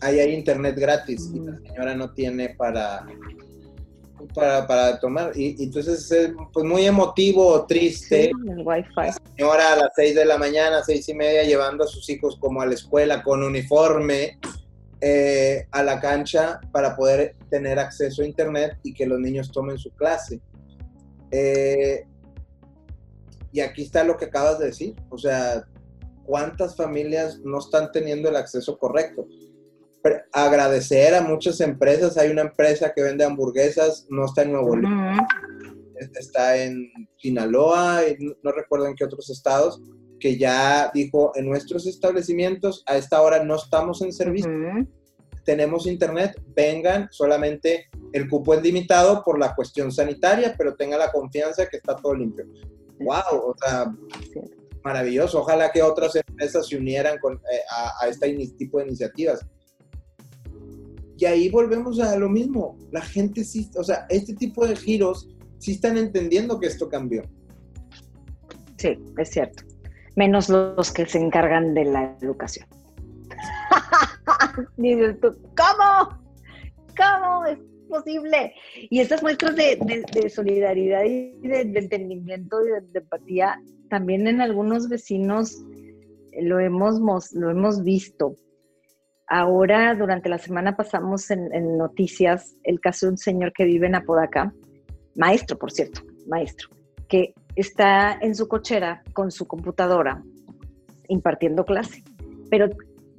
[0.00, 1.62] ahí hay internet gratis y la mm.
[1.62, 3.06] señora no tiene para,
[4.34, 5.32] para, tomar.
[5.34, 8.30] Y, entonces es pues muy emotivo, triste.
[8.94, 12.36] La señora a las seis de la mañana, seis y media, llevando a sus hijos
[12.38, 14.38] como a la escuela con uniforme
[15.00, 19.78] eh, a la cancha para poder tener acceso a internet y que los niños tomen
[19.78, 20.40] su clase.
[21.30, 22.06] Eh,
[23.56, 24.94] y aquí está lo que acabas de decir.
[25.08, 25.64] O sea,
[26.24, 29.26] ¿cuántas familias no están teniendo el acceso correcto?
[30.30, 32.16] agradecer a muchas empresas.
[32.16, 35.16] Hay una empresa que vende hamburguesas, no está en Nuevo León,
[36.14, 38.02] está en Sinaloa,
[38.40, 39.82] no recuerdo en qué otros estados,
[40.20, 44.50] que ya dijo, en nuestros establecimientos a esta hora no estamos en servicio.
[45.44, 51.10] Tenemos internet, vengan, solamente el cupo es limitado por la cuestión sanitaria, pero tenga la
[51.10, 52.46] confianza que está todo limpio.
[53.00, 53.50] ¡Wow!
[53.50, 53.92] O sea,
[54.84, 55.40] maravilloso.
[55.40, 59.44] Ojalá que otras empresas se unieran con, eh, a, a, este tipo de iniciativas.
[61.18, 62.76] Y ahí volvemos a lo mismo.
[62.92, 65.28] La gente sí, o sea, este tipo de giros
[65.58, 67.22] sí están entendiendo que esto cambió.
[68.78, 69.64] Sí, es cierto.
[70.14, 72.66] Menos los que se encargan de la educación.
[74.76, 76.18] Dices tú, ¿cómo?
[76.96, 77.44] ¿Cómo
[77.86, 78.54] posible?
[78.90, 85.64] Y estas muestras de, solidaridad y de, entendimiento y de, empatía, también en algunos vecinos
[86.40, 88.34] lo hemos, lo hemos visto.
[89.28, 93.96] Ahora, durante la semana pasamos en, noticias el caso de un señor que vive en
[93.96, 94.52] Apodaca,
[95.16, 96.68] maestro, por cierto, maestro,
[97.08, 100.22] que está en su cochera con su computadora
[101.08, 102.04] impartiendo clase,
[102.50, 102.68] pero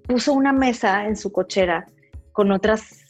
[0.03, 1.85] puso una mesa en su cochera
[2.31, 3.06] con otras,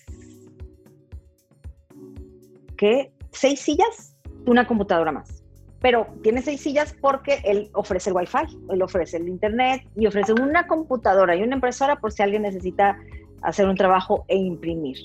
[2.77, 3.11] ¿qué?
[3.31, 4.15] ¿Seis sillas?
[4.45, 5.43] Una computadora más
[5.81, 10.33] pero tiene seis sillas porque él ofrece el wifi, él ofrece el internet y ofrece
[10.33, 12.97] una computadora y una impresora por si alguien necesita
[13.41, 14.97] hacer un trabajo e imprimir.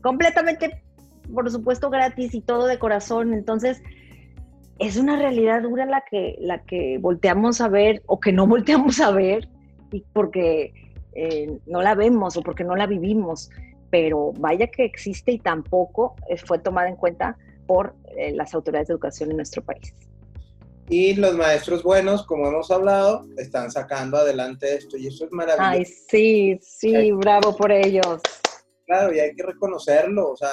[0.00, 0.82] Completamente,
[1.32, 3.34] por supuesto, gratis y todo de corazón.
[3.34, 3.82] Entonces,
[4.78, 9.00] es una realidad dura la que, la que volteamos a ver o que no volteamos
[9.00, 9.48] a ver
[9.92, 10.72] y porque
[11.14, 13.50] eh, no la vemos o porque no la vivimos.
[13.94, 18.94] Pero vaya que existe y tampoco fue tomada en cuenta por eh, las autoridades de
[18.94, 19.94] educación en nuestro país.
[20.88, 25.70] Y los maestros buenos, como hemos hablado, están sacando adelante esto y eso es maravilloso.
[25.70, 28.20] Ay, sí, sí, bravo por ellos.
[28.84, 30.50] Claro, y hay que reconocerlo, o sea,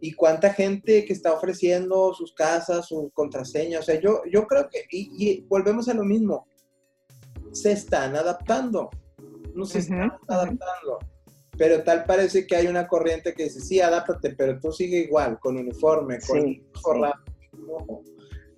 [0.00, 4.68] y cuánta gente que está ofreciendo sus casas, sus contraseñas, o sea, yo, yo creo
[4.68, 6.46] que, y, volvemos a lo mismo,
[7.52, 8.90] se están adaptando,
[9.54, 10.98] no se están adaptando,
[11.56, 15.38] pero tal parece que hay una corriente que dice, sí, adáptate, pero tú sigue igual,
[15.38, 16.62] con uniforme, con sí,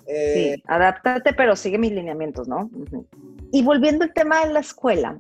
[0.07, 2.71] eh, sí, adáptate, pero sigue mis lineamientos, ¿no?
[3.53, 5.19] Y volviendo al tema de la escuela,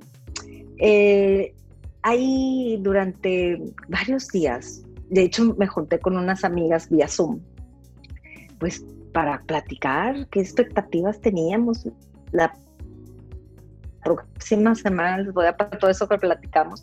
[0.79, 1.55] eh,
[2.03, 7.41] ahí durante varios días, de hecho me junté con unas amigas vía Zoom,
[8.59, 11.89] pues para platicar qué expectativas teníamos.
[12.33, 12.55] La
[14.05, 16.83] próxima semana les voy a pasar todo eso que platicamos,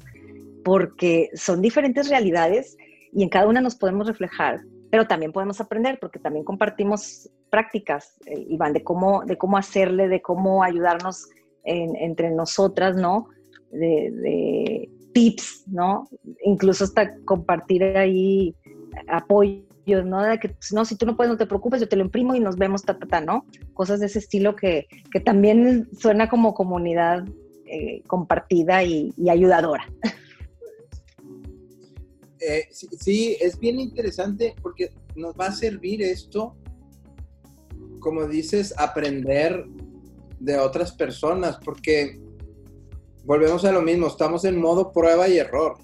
[0.64, 2.78] porque son diferentes realidades
[3.12, 8.18] y en cada una nos podemos reflejar, pero también podemos aprender, porque también compartimos prácticas,
[8.26, 11.30] eh, Iván, de cómo, de cómo hacerle, de cómo ayudarnos
[11.66, 13.30] entre nosotras, ¿no?
[13.72, 16.10] De, tips, ¿no?
[16.44, 18.56] Incluso hasta compartir ahí
[19.08, 20.24] apoyos, ¿no?
[20.24, 22.58] De que, si tú no puedes, no te preocupes, yo te lo imprimo y nos
[22.58, 23.46] vemos, ta, ta, ta, ¿no?
[23.74, 27.24] Cosas de ese estilo que, que también suena como comunidad
[27.66, 29.88] eh, compartida y, ayudadora.
[32.46, 36.58] Eh, sí, es bien interesante porque nos va a servir esto
[38.04, 39.66] como dices, aprender
[40.40, 42.20] de otras personas, porque
[43.24, 45.78] volvemos a lo mismo, estamos en modo prueba y error.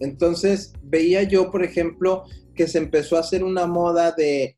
[0.00, 4.56] Entonces, veía yo, por ejemplo, que se empezó a hacer una moda de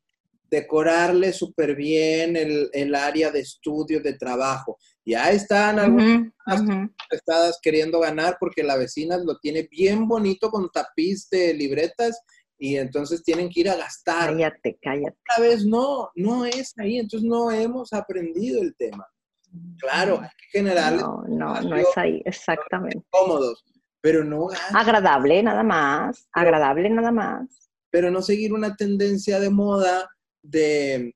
[0.49, 4.77] decorarle súper bien el, área de estudio, de trabajo.
[5.05, 11.53] Ya están algunas queriendo ganar porque la vecina lo tiene bien bonito con tapiz de
[11.53, 12.21] libretas
[12.57, 14.29] y entonces tienen que ir a gastar.
[14.29, 15.17] Cállate, cállate.
[15.27, 19.07] Esta vez no, no es ahí, entonces no hemos aprendido el tema.
[19.79, 20.93] Claro, hay que generar.
[20.93, 23.03] No, no, no es ahí, exactamente.
[23.09, 23.65] Cómodos,
[23.99, 24.47] pero no.
[24.73, 27.69] Agradable nada más, agradable nada más.
[27.89, 30.07] Pero no seguir una tendencia de moda
[30.43, 31.13] de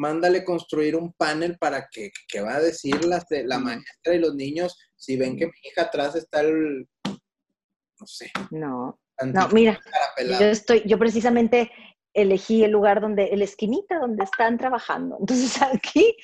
[0.00, 4.34] mándale construir un panel para que, que va a decir la, la maestra y los
[4.34, 8.30] niños si ven que mi hija atrás está el, no sé.
[8.50, 9.78] No, no, mira,
[10.18, 11.70] yo estoy, yo precisamente
[12.14, 15.18] elegí el lugar donde, el esquinita donde están trabajando.
[15.20, 16.16] Entonces aquí,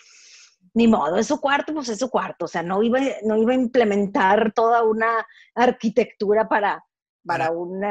[0.72, 2.46] ni modo, es su cuarto, pues es su cuarto.
[2.46, 6.82] O sea, no iba, no iba a implementar toda una arquitectura para,
[7.26, 7.82] para un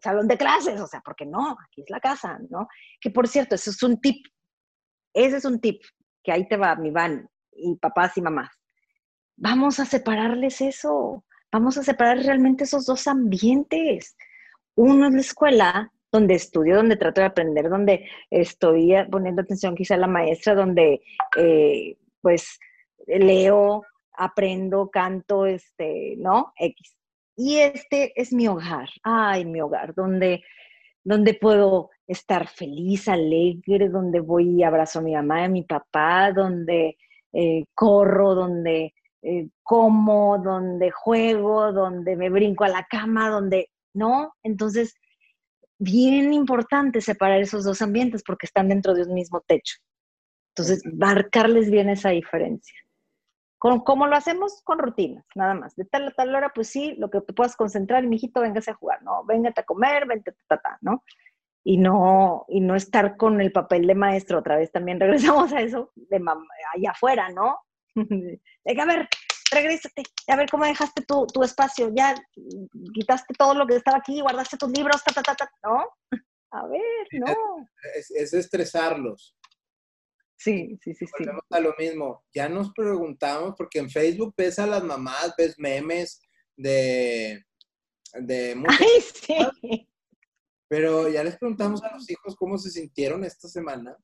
[0.00, 2.68] salón de clases, o sea, porque no, aquí es la casa, ¿no?
[3.00, 4.24] Que por cierto, eso es un tip,
[5.16, 5.82] ese es un tip,
[6.22, 8.50] que ahí te va, mi van, y papás y mamás.
[9.36, 14.16] Vamos a separarles eso, vamos a separar realmente esos dos ambientes.
[14.74, 19.94] Uno es la escuela, donde estudio, donde trato de aprender, donde estoy poniendo atención quizá
[19.94, 21.00] a la maestra, donde
[21.36, 22.58] eh, pues
[23.06, 26.52] leo, aprendo, canto, este, ¿no?
[26.58, 26.96] X.
[27.36, 30.42] Y este es mi hogar, ay, mi hogar, donde,
[31.06, 35.62] donde puedo estar feliz, alegre, donde voy y abrazo a mi mamá y a mi
[35.62, 36.96] papá, donde
[37.32, 38.92] eh, corro, donde
[39.22, 44.34] eh, como, donde juego, donde me brinco a la cama, donde ¿no?
[44.42, 44.94] Entonces,
[45.78, 49.76] bien importante separar esos dos ambientes porque están dentro de un mismo techo.
[50.56, 52.74] Entonces, marcarles bien esa diferencia.
[53.84, 54.62] ¿Cómo lo hacemos?
[54.62, 55.74] Con rutinas, nada más.
[55.76, 58.70] De tal a tal hora, pues sí, lo que te puedas concentrar, y mijito, véngase
[58.70, 59.24] a jugar, ¿no?
[59.24, 61.02] Véngate a comer, vente, ta, ta, ¿no?
[61.64, 64.70] Y no, y no estar con el papel de maestro otra vez.
[64.70, 65.00] También
[65.40, 66.16] regresamos a eso de
[66.74, 67.58] allá afuera, ¿no?
[68.64, 69.08] Venga, a ver,
[69.50, 72.14] regrésate, a ver cómo dejaste tu, tu, espacio, ya
[72.94, 75.86] quitaste todo lo que estaba aquí, guardaste tus libros, ta, ta, ta, ta, ¿no?
[76.52, 77.68] A ver, no.
[77.94, 79.35] Es, estresarlos.
[80.36, 81.24] Sí, sí, sí, sí.
[81.50, 82.24] a lo mismo.
[82.34, 86.20] Ya nos preguntamos, porque en Facebook ves a las mamás, ves memes
[86.56, 87.44] de...
[88.14, 89.88] de Ay, sí.
[90.68, 93.96] Pero ya les preguntamos a los hijos cómo se sintieron esta semana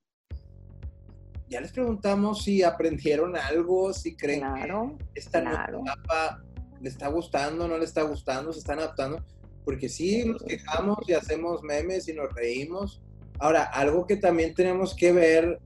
[1.52, 6.42] ya les preguntamos si aprendieron algo, si creen que esta nueva etapa
[6.80, 9.22] le está gustando, no le está gustando, se están adaptando.
[9.62, 13.02] Porque sí, nos quejamos y hacemos memes y nos reímos.
[13.38, 15.60] Ahora, algo que también tenemos que ver,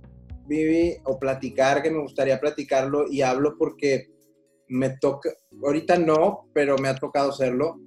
[0.47, 4.09] Vivi, o platicar, que me gustaría platicarlo y hablo porque
[4.69, 5.31] me toca,
[5.63, 7.81] ahorita no, pero me ha tocado hacerlo.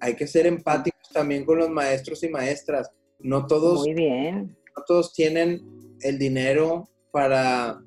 [0.00, 2.90] Hay que ser empáticos también con los maestros y maestras.
[3.20, 4.56] No todos, Muy bien.
[4.76, 5.62] No todos tienen
[6.00, 7.80] el dinero para...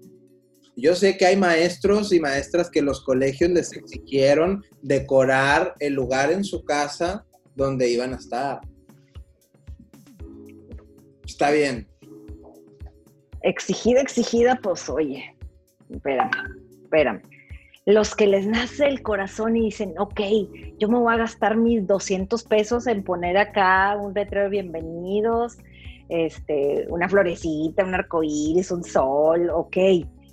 [0.76, 6.32] Yo sé que hay maestros y maestras que los colegios les exigieron decorar el lugar
[6.32, 8.62] en su casa donde iban a estar.
[11.26, 11.88] Está bien.
[13.48, 15.34] Exigida, exigida, pues oye,
[15.90, 16.32] espérame,
[16.84, 17.22] espérame.
[17.86, 20.20] Los que les nace el corazón y dicen, ok,
[20.78, 25.60] yo me voy a gastar mis 200 pesos en poner acá un letrero de bienvenidos,
[26.10, 29.78] este, una florecita, un arcoíris, un sol, ok.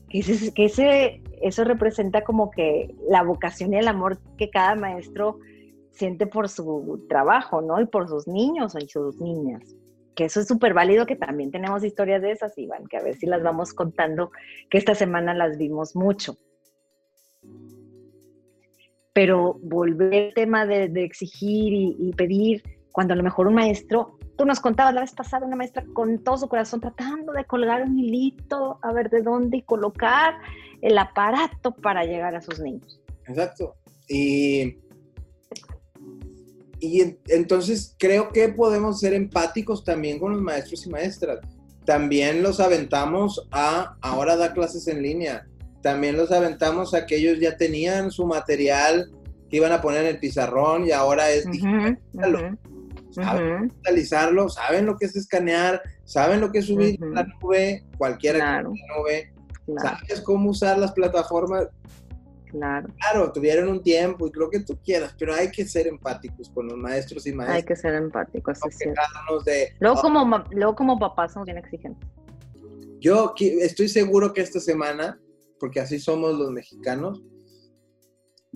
[0.09, 5.39] Que, ese, eso representa como que la vocación y el amor que cada maestro
[5.93, 7.81] siente por su trabajo, ¿no?
[7.81, 9.63] Y por sus niños y sus niñas
[10.15, 13.17] que eso es súper válido, que también tenemos historias de esas, Iván, que a ver
[13.17, 14.31] si las vamos contando,
[14.71, 16.37] que esta semana las vimos mucho.
[19.13, 24.45] Pero volver al tema de, exigir y, pedir, cuando a lo mejor un maestro, tú
[24.45, 27.99] nos contabas la vez pasada, una maestra con todo su corazón tratando de colgar un
[27.99, 30.35] hilito, a ver de dónde y colocar
[30.81, 33.01] el aparato para llegar a sus niños.
[33.27, 33.75] Exacto.
[34.09, 34.79] Y
[36.81, 41.41] y entonces creo que podemos ser empáticos también con los maestros y maestras.
[41.85, 45.47] También los aventamos a ahora dar clases en línea.
[45.83, 49.11] También los aventamos a que ellos ya tenían su material
[49.51, 51.47] que iban a poner en el pizarrón y ahora es
[53.11, 58.39] Saben digitalizarlo, saben lo que es escanear, saben lo que es subir la nube, cualquiera
[58.39, 59.33] que la nube,
[59.81, 61.69] sabes cómo usar las plataformas.
[62.55, 62.89] Claro.
[63.01, 66.69] Claro, tuvieron un tiempo y lo que tú quieras, pero hay que ser empáticos con
[66.69, 67.57] los maestros y maestras.
[67.57, 68.91] Hay que ser empáticos, sí,
[69.45, 72.09] de, luego, como, luego como papás somos bien exigentes.
[73.01, 75.21] Yo estoy seguro que esta semana,
[75.59, 77.25] porque así somos los mexicanos,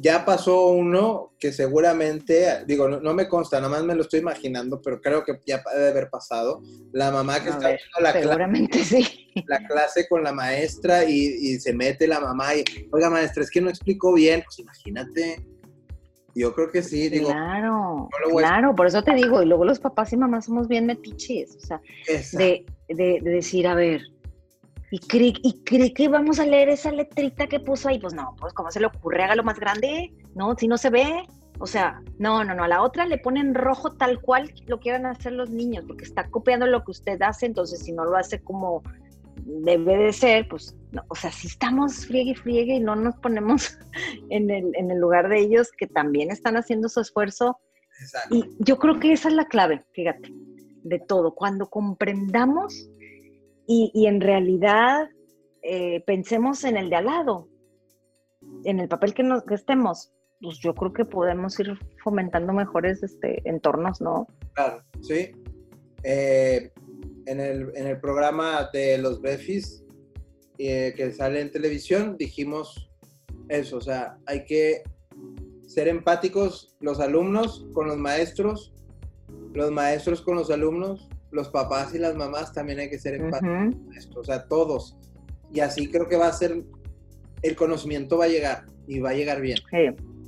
[0.01, 5.01] ya pasó uno que seguramente, digo, no, me consta, nomás me lo estoy imaginando, pero
[5.01, 6.63] creo que ya debe haber pasado.
[6.93, 9.27] La mamá que está viendo la clase, sí.
[9.47, 13.61] la clase con la maestra y, se mete la mamá y, oiga maestra, es que
[13.61, 15.45] no explicó bien, pues imagínate.
[16.33, 17.31] Yo creo que sí, digo.
[17.31, 21.57] Claro, claro, por eso te digo, y luego los papás y mamás somos bien metiches,
[21.57, 24.03] o sea, de, de, de decir, a ver,
[24.91, 27.99] ¿Y cree, ¿Y cree que vamos a leer esa letrita que puso ahí?
[27.99, 29.23] Pues no, pues ¿cómo se le ocurre?
[29.23, 30.55] Hágalo más grande, ¿no?
[30.57, 31.27] Si no se ve.
[31.61, 32.65] O sea, no, no, no.
[32.65, 36.29] A la otra le ponen rojo tal cual lo quieran hacer los niños, porque está
[36.31, 38.83] copiando lo que usted hace, entonces si no lo hace como
[39.45, 43.17] debe de ser, pues, no, o sea, si estamos friegue y friegue y no nos
[43.17, 43.79] ponemos
[44.31, 47.59] en el, en el lugar de ellos que también están haciendo su esfuerzo.
[48.01, 48.37] Exacto.
[48.37, 50.33] Y yo creo que esa es la clave, fíjate,
[50.85, 51.35] de todo.
[51.35, 52.89] Cuando comprendamos
[53.71, 55.11] y, en realidad
[55.63, 57.49] eh, pensemos en el de al lado,
[58.65, 63.47] en el papel que, nos, estemos, pues yo creo que podemos ir fomentando mejores este,
[63.47, 64.27] entornos, ¿no?
[64.55, 65.33] Claro, sí.
[66.03, 66.73] Eh,
[67.27, 69.85] en, el, programa de los Befis
[70.57, 72.91] eh, que sale en televisión dijimos
[73.51, 74.83] eso, o sea, hay que
[75.67, 78.73] ser empáticos los alumnos con los maestros,
[79.53, 84.17] los maestros con los alumnos, los papás y las mamás también hay que ser empáticos
[84.17, 84.97] o sea, todos.
[85.53, 86.63] Y así creo que va a ser,
[87.43, 89.59] el conocimiento va a llegar y va a llegar bien.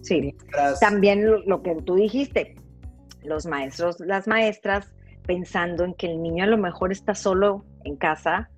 [0.02, 0.34] Sí,
[0.80, 2.54] También lo, que tú dijiste,
[3.22, 4.92] los maestros, las maestras,
[5.26, 8.50] pensando en que el niño a lo mejor está solo en casa,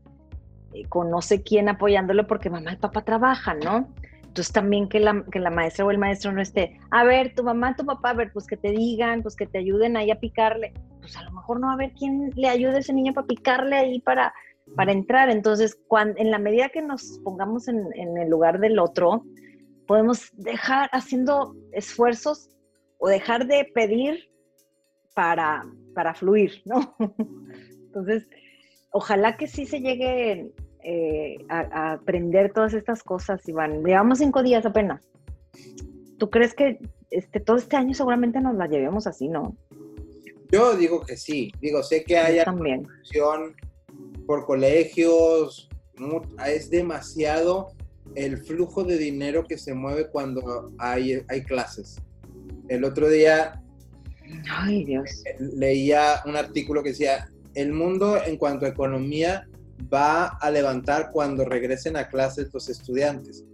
[0.73, 3.93] eh, con no sé quién apoyándolo porque mamá y papá trabajan, ¿no?
[4.23, 7.43] Entonces también que la, que la maestra o el maestro no esté, a ver, tu
[7.43, 10.21] mamá, tu papá, a ver, pues que te digan, pues que te ayuden ahí a
[10.21, 10.73] picarle.
[11.03, 13.27] Pues a lo mejor no va a haber quién le ayude a ese niño para
[13.27, 14.33] picarle ahí para,
[14.75, 15.29] para entrar.
[15.29, 19.25] Entonces, cuando, en la medida que nos pongamos en, en el lugar del otro,
[19.87, 22.49] podemos dejar haciendo esfuerzos
[22.99, 24.31] o dejar de pedir
[25.15, 25.62] para,
[25.95, 26.95] para fluir, ¿no?
[27.87, 28.29] Entonces,
[28.91, 30.53] ojalá que sí se llegue
[30.85, 33.85] eh, a, aprender todas estas cosas, Iván.
[33.85, 35.09] Llevamos cinco días apenas.
[36.19, 36.79] ¿Tú crees que
[37.11, 39.57] este, todo este año seguramente nos la llevemos así, no?
[40.53, 41.51] Yo digo que sí.
[41.61, 42.87] Digo, sé que hay también.
[44.27, 45.69] por colegios.
[46.47, 47.73] Es demasiado
[48.15, 51.97] el flujo de dinero que se mueve cuando hay, hay clases.
[52.69, 53.62] El otro día
[54.51, 55.23] Ay, Dios.
[55.38, 59.46] leía un artículo que decía, el mundo en cuanto a economía
[59.92, 63.44] va a levantar cuando regresen a clases los estudiantes.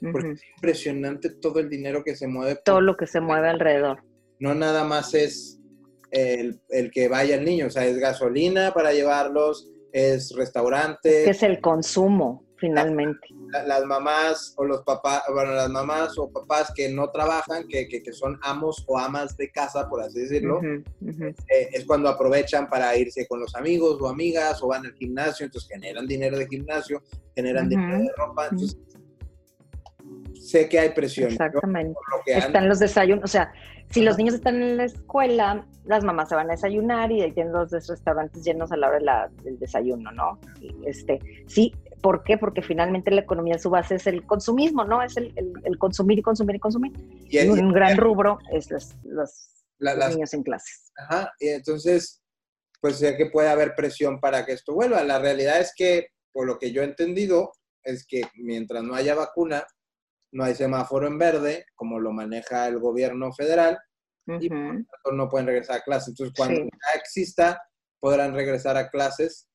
[0.00, 2.60] Porque es impresionante todo el dinero que se mueve.
[2.64, 4.02] Todo lo que se mueve alrededor.
[4.38, 5.60] No nada más es
[6.14, 11.28] el, que vaya el niño, o sea, es gasolina para llevarlos, es restaurante.
[11.28, 13.28] Es el consumo, finalmente.
[13.66, 18.12] Las, mamás o los papás, bueno, las mamás o papás que no trabajan, que, que,
[18.12, 21.34] son amos o amas de casa, por así decirlo, eh,
[21.72, 25.68] es cuando aprovechan para irse con los amigos o amigas o van al gimnasio, entonces
[25.68, 27.02] generan dinero de gimnasio,
[27.34, 28.48] generan dinero de ropa.
[28.50, 28.78] Entonces,
[30.44, 31.30] sé que hay presión.
[31.30, 31.98] Exactamente.
[32.26, 33.52] Están los desayunos, o sea,
[33.90, 37.32] si los niños están en la escuela, las mamás se van a desayunar y ahí
[37.32, 40.38] tienen los restaurantes llenos a la hora del desayuno, ¿no?
[40.84, 42.36] este, sí, ¿por qué?
[42.36, 45.02] Porque finalmente la economía su base es el consumismo, ¿no?
[45.02, 45.32] Es el,
[45.78, 46.92] consumir y consumir y consumir.
[47.28, 48.94] Y, un gran rubro es los,
[49.80, 50.92] niños en clases.
[50.96, 52.22] Ajá, y entonces,
[52.80, 55.02] pues sé que puede haber presión para que esto vuelva.
[55.04, 59.14] La realidad es que, por lo que yo he entendido, es que mientras no haya
[59.14, 59.64] vacuna,
[60.34, 63.78] no hay semáforo en verde, como lo maneja el gobierno federal,
[64.26, 66.08] y no pueden regresar a clases.
[66.08, 67.62] Entonces, cuando ya exista,
[68.00, 69.48] podrán regresar a clases.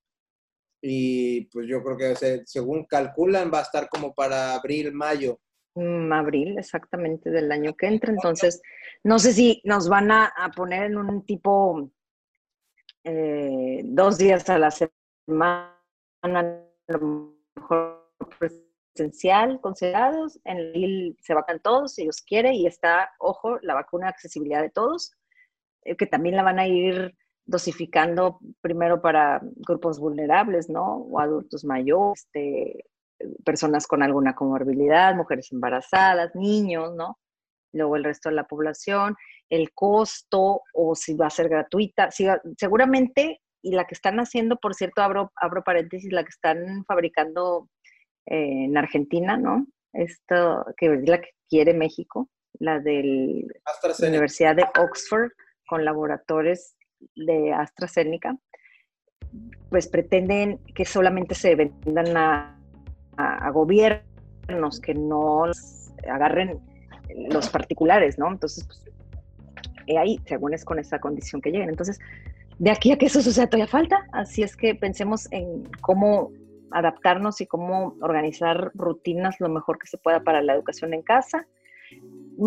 [0.82, 5.40] Y pues yo creo que según calculan, va a estar como para abril, mayo.
[5.76, 8.14] Mm, abril, exactamente, del año que entra.
[8.14, 8.62] Entonces,
[9.04, 11.92] no sé si nos van a, poner en un tipo
[13.04, 15.78] eh, dos días a la semana,
[16.22, 16.54] a
[16.88, 18.69] lo mejor pues,
[19.00, 24.10] esencial considerados, en el se vacunan todos, si Dios quiere, y está, ojo, la vacuna
[24.10, 25.14] accesibilidad de todos,
[25.84, 30.98] eh, que también la van a ir dosificando primero para grupos vulnerables, ¿no?
[30.98, 32.86] O adultos mayores, este,
[33.44, 37.18] personas con alguna comorbilidad, mujeres embarazadas, niños, ¿no?
[37.74, 39.16] Luego el resto de la población,
[39.50, 42.10] el costo o si va a ser gratuita.
[42.58, 47.68] seguramente, y la que están haciendo, por cierto, abro paréntesis, la que están fabricando
[48.26, 49.68] eh, en Argentina, ¿no?
[49.94, 53.46] Esto que es la que quiere México, la de
[54.02, 55.32] la Universidad de Oxford
[55.68, 56.76] con laboratorios
[57.16, 58.38] de AstraZeneca,
[59.70, 62.56] pues pretenden que solamente se vendan a,
[63.52, 65.44] gobiernos, que no
[66.10, 66.60] agarren
[67.30, 68.32] los particulares, ¿no?
[68.32, 68.86] Entonces, pues,
[69.98, 71.70] ahí, según es con esa condición que lleguen.
[71.70, 72.00] Entonces,
[72.60, 76.32] de aquí a que eso suceda todavía falta, así es que pensemos en cómo
[76.72, 81.48] adaptarnos y cómo organizar rutinas lo mejor que se pueda para la educación en casa.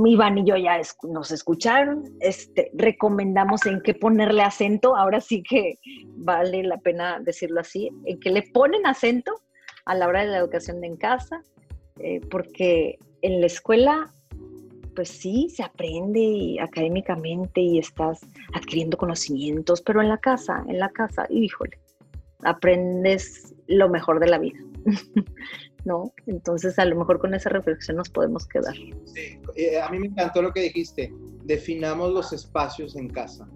[0.07, 5.79] Iván y yo ya nos escucharon, este, recomendamos en qué ponerle acento, ahora sí que
[6.17, 9.33] vale la pena decirlo así, en que le ponen acento
[9.85, 11.43] a la hora de la educación en casa,
[11.99, 14.11] eh, porque en la escuela,
[14.95, 18.21] pues sí, se aprende académicamente y estás
[18.55, 21.79] adquiriendo conocimientos, pero en la casa, en la casa, híjole,
[22.45, 24.59] aprendes lo mejor de la vida.
[25.85, 26.13] ¿No?
[26.27, 28.75] Entonces, a lo mejor con esa reflexión nos podemos quedar.
[29.05, 31.13] Sí, eh, a mí me encantó lo que dijiste.
[31.45, 33.49] Definamos los espacios en casa.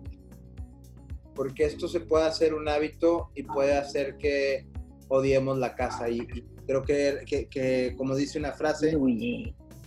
[1.34, 4.66] Porque esto se puede hacer un hábito y puede hacer que
[5.08, 6.08] odiemos la casa.
[6.08, 6.26] Y,
[6.66, 8.96] creo que, que, como dice una frase,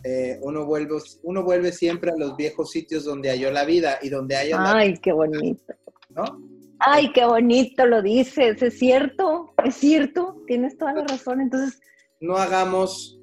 [0.03, 4.09] eh, uno, vuelve, uno vuelve siempre a los viejos sitios donde halló la vida y
[4.09, 4.57] donde haya...
[4.59, 5.73] Ay, qué bonito.
[6.09, 6.23] ¿No?
[6.79, 11.41] Ay, qué bonito lo dices, es cierto, es cierto, tienes toda la razón.
[11.41, 11.79] Entonces,
[12.19, 13.19] no hagamos,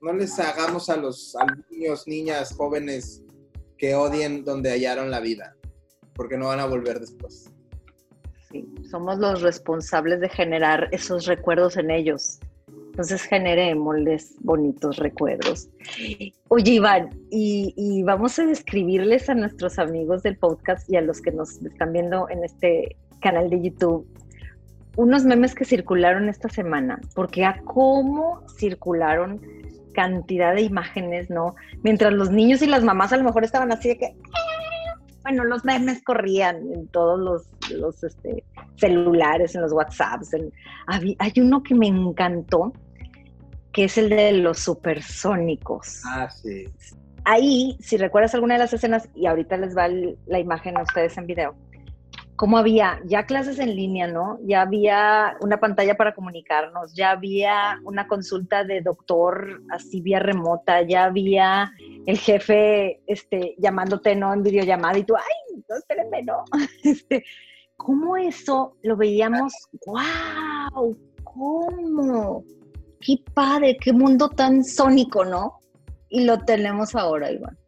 [0.00, 1.36] no les hagamos a los
[1.70, 3.22] niños, niñas, jóvenes
[3.76, 5.56] que odien donde hallaron la vida,
[6.14, 7.50] porque no van a volver después.
[8.50, 12.40] Sí, somos los responsables de generar esos recuerdos en ellos.
[12.90, 15.70] Entonces generémosles bonitos recuerdos.
[16.48, 21.30] Oye, Iván, y, vamos a describirles a nuestros amigos del podcast y a los que
[21.30, 24.06] nos están viendo en este canal de YouTube
[24.96, 29.40] unos memes que circularon esta semana, porque a cómo circularon
[29.92, 31.54] cantidad de imágenes, ¿no?
[31.82, 34.16] Mientras los niños y las mamás a lo mejor estaban así de que,
[35.22, 38.44] bueno, los memes corrían en todos los, los este,
[38.76, 40.30] celulares, en los WhatsApps.
[40.86, 42.72] hay uno que me encantó,
[43.72, 46.02] que es el de los supersónicos.
[46.04, 46.64] Ah, sí.
[47.24, 51.16] Ahí, si recuerdas alguna de las escenas, y ahorita les va la imagen a ustedes
[51.18, 51.54] en video,
[52.40, 54.38] como había ya clases en línea, ¿no?
[54.44, 60.80] Ya había una pantalla para comunicarnos, ya había una consulta de doctor así vía remota,
[60.80, 61.70] ya había
[62.06, 64.32] el jefe este, llamándote, ¿no?
[64.32, 66.44] En videollamada y tú, ay, no, espérenme, ¿no?
[66.82, 67.22] Este,
[67.76, 69.52] ¿Cómo eso lo veíamos?
[69.84, 70.96] ¡Wow!
[71.22, 72.42] ¿Cómo?
[73.00, 75.60] qué padre, qué mundo tan sónico, ¿no?
[76.08, 77.58] Y lo tenemos ahora, Iván.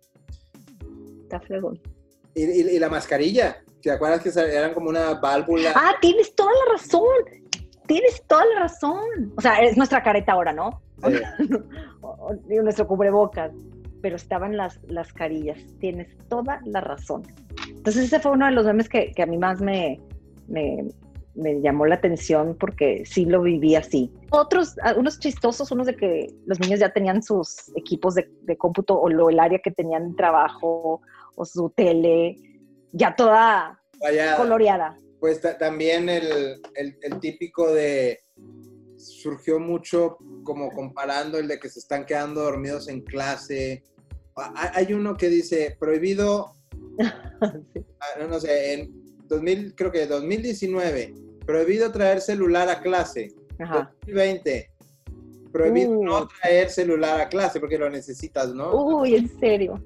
[1.24, 1.78] Está fregón.
[2.34, 3.62] ¿Y, la mascarilla?
[3.82, 5.72] ¿Te acuerdas que eran como una válvula?
[5.74, 7.06] Ah, tienes toda la razón.
[7.86, 9.32] Tienes toda la razón.
[9.36, 10.80] O sea, es nuestra careta ahora, ¿no?
[12.48, 13.52] nuestro cubrebocas.
[14.00, 15.58] Pero estaban las, las carillas.
[15.80, 17.22] Tienes toda la razón.
[17.68, 20.00] Entonces, ese fue uno de los memes que, a mí más me,
[21.34, 24.12] me llamó la atención porque sí lo viví así.
[24.30, 29.08] Otros, unos chistosos, unos de que los niños ya tenían sus equipos de, cómputo o
[29.08, 31.00] lo, el área que tenían de trabajo
[31.36, 32.36] o su tele,
[32.92, 33.80] ya toda
[34.36, 34.98] coloreada.
[35.20, 38.20] Pues también el, el, típico de
[38.96, 43.84] surgió mucho como comparando el de que se están quedando dormidos en clase.
[44.34, 46.54] Hay uno que dice, prohibido,
[47.00, 48.90] ah, no sé, en
[49.28, 51.14] 2000, creo que 2019,
[51.46, 53.32] prohibido traer celular a clase.
[53.58, 54.71] 2020,
[55.52, 58.72] prohibido no traer celular a clase porque lo necesitas, ¿no?
[58.72, 59.82] Uy, en serio.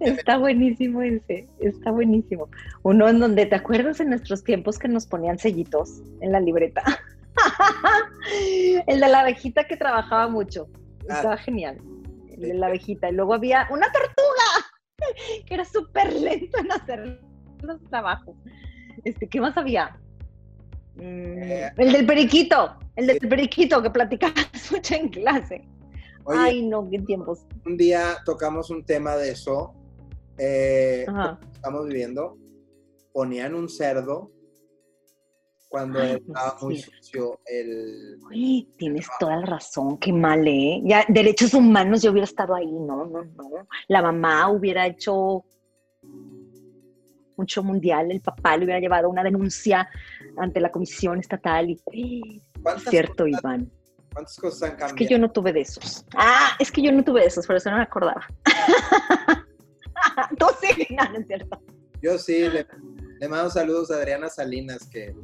[0.00, 2.48] está buenísimo ese, está buenísimo.
[2.82, 6.82] Uno en donde, ¿te acuerdas en nuestros tiempos que nos ponían sellitos en la libreta?
[8.86, 10.68] el de la abejita que trabajaba mucho.
[11.08, 11.16] Ah.
[11.16, 11.78] Estaba genial.
[12.30, 13.08] El de la abejita.
[13.08, 14.72] Y luego había una tortuga
[15.46, 17.20] que era súper lento en hacer
[17.62, 18.36] los trabajos.
[19.04, 19.98] Este, ¿Qué más había?
[20.96, 21.72] Mm, eh.
[21.76, 25.68] el del periquito, el del periquito que platicabas mucho en clase.
[26.26, 27.46] Ay, no, qué tiempos.
[27.66, 29.74] Un día tocamos un tema de eso.
[30.38, 31.04] Eh,
[31.52, 32.38] estamos viviendo.
[33.12, 34.30] Ponían un cerdo
[35.72, 38.18] cuando estaba muy sucio el...
[38.30, 40.82] Uy, tienes toda la razón, qué mal, ¿eh?
[40.84, 43.66] Ya, derechos humanos yo hubiera estado ahí, no, no, no.
[43.88, 45.46] La mamá hubiera hecho
[47.46, 49.88] show mundial, el papá le hubiera llevado una denuncia
[50.36, 52.42] ante la comisión estatal y...
[52.88, 53.70] Cierto, Iván.
[54.12, 54.94] ¿Cuántas cosas han cambiado?
[54.94, 56.06] Es que yo no tuve de esos.
[56.14, 58.26] Ah, es que yo no tuve de esos, por eso no me acordaba.
[60.38, 61.60] Tú sí, no, no es cierto.
[62.02, 62.66] Yo sí, le,
[63.20, 65.14] le mando saludos a Adriana Salinas, que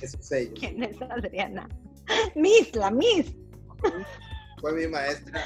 [0.00, 0.52] es sello.
[0.58, 1.68] ¿Quién es Adriana?
[2.34, 3.34] Miss, la Miss.
[4.60, 5.44] Fue mi maestra.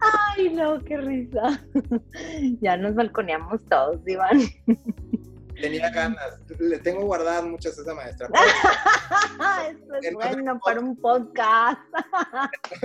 [0.00, 1.62] Ay, no, qué risa.
[2.60, 4.40] Ya nos balconeamos todos, Iván.
[5.60, 6.38] Tenía ganas.
[6.58, 8.28] Le tengo guardadas muchas a esa maestra.
[9.70, 11.80] Esto es bueno para un podcast.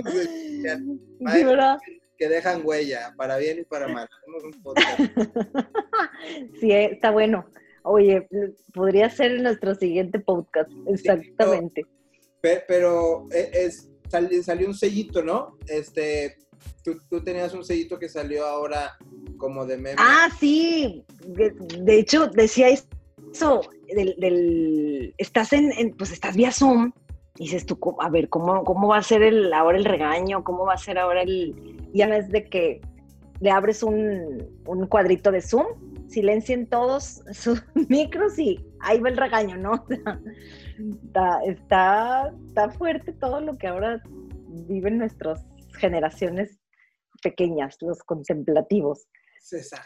[2.18, 4.08] que dejan huella, para bien y para mal.
[4.26, 5.00] Un podcast.
[6.60, 7.46] Sí, está bueno.
[7.82, 8.26] Oye,
[8.74, 11.86] podría ser nuestro siguiente podcast, exactamente.
[12.40, 15.56] pero, e, es, salió, un sellito, ¿no?
[15.68, 16.36] Este,
[16.82, 18.96] tú, tenías un sellito que salió ahora
[19.36, 19.96] como de meme.
[19.98, 21.04] Ah, sí.
[21.26, 23.60] De, hecho, decía eso,
[23.94, 26.92] del, estás en, pues estás vía Zoom,
[27.38, 30.42] y dices tú, a ver, ¿cómo, cómo va a ser el, ahora el regaño?
[30.42, 31.54] ¿Cómo va a ser ahora el,
[31.92, 32.80] ya ves de que
[33.40, 35.66] le abres un, un cuadrito de Zoom
[36.08, 39.84] silencien todos sus micros y ahí va el regaño, ¿no?
[41.04, 44.02] está, está, está fuerte todo lo que ahora
[44.68, 45.44] viven nuestras
[45.76, 46.58] generaciones
[47.22, 49.06] pequeñas, los contemplativos.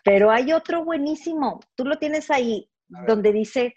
[0.05, 2.71] Pero hay otro buenísimo, tú lo tienes ahí,
[3.07, 3.75] donde dice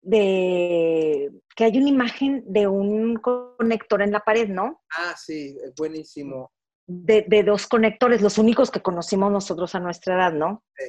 [0.00, 4.82] de que hay una imagen de un conector en la pared, ¿no?
[4.90, 6.52] Ah, sí, buenísimo.
[6.86, 10.64] De, de, dos conectores, los únicos que conocimos nosotros a nuestra edad, ¿no?
[10.74, 10.84] Sí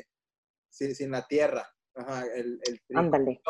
[0.72, 1.68] sin, la tierra.
[1.96, 3.42] Ajá, el, el Ándale.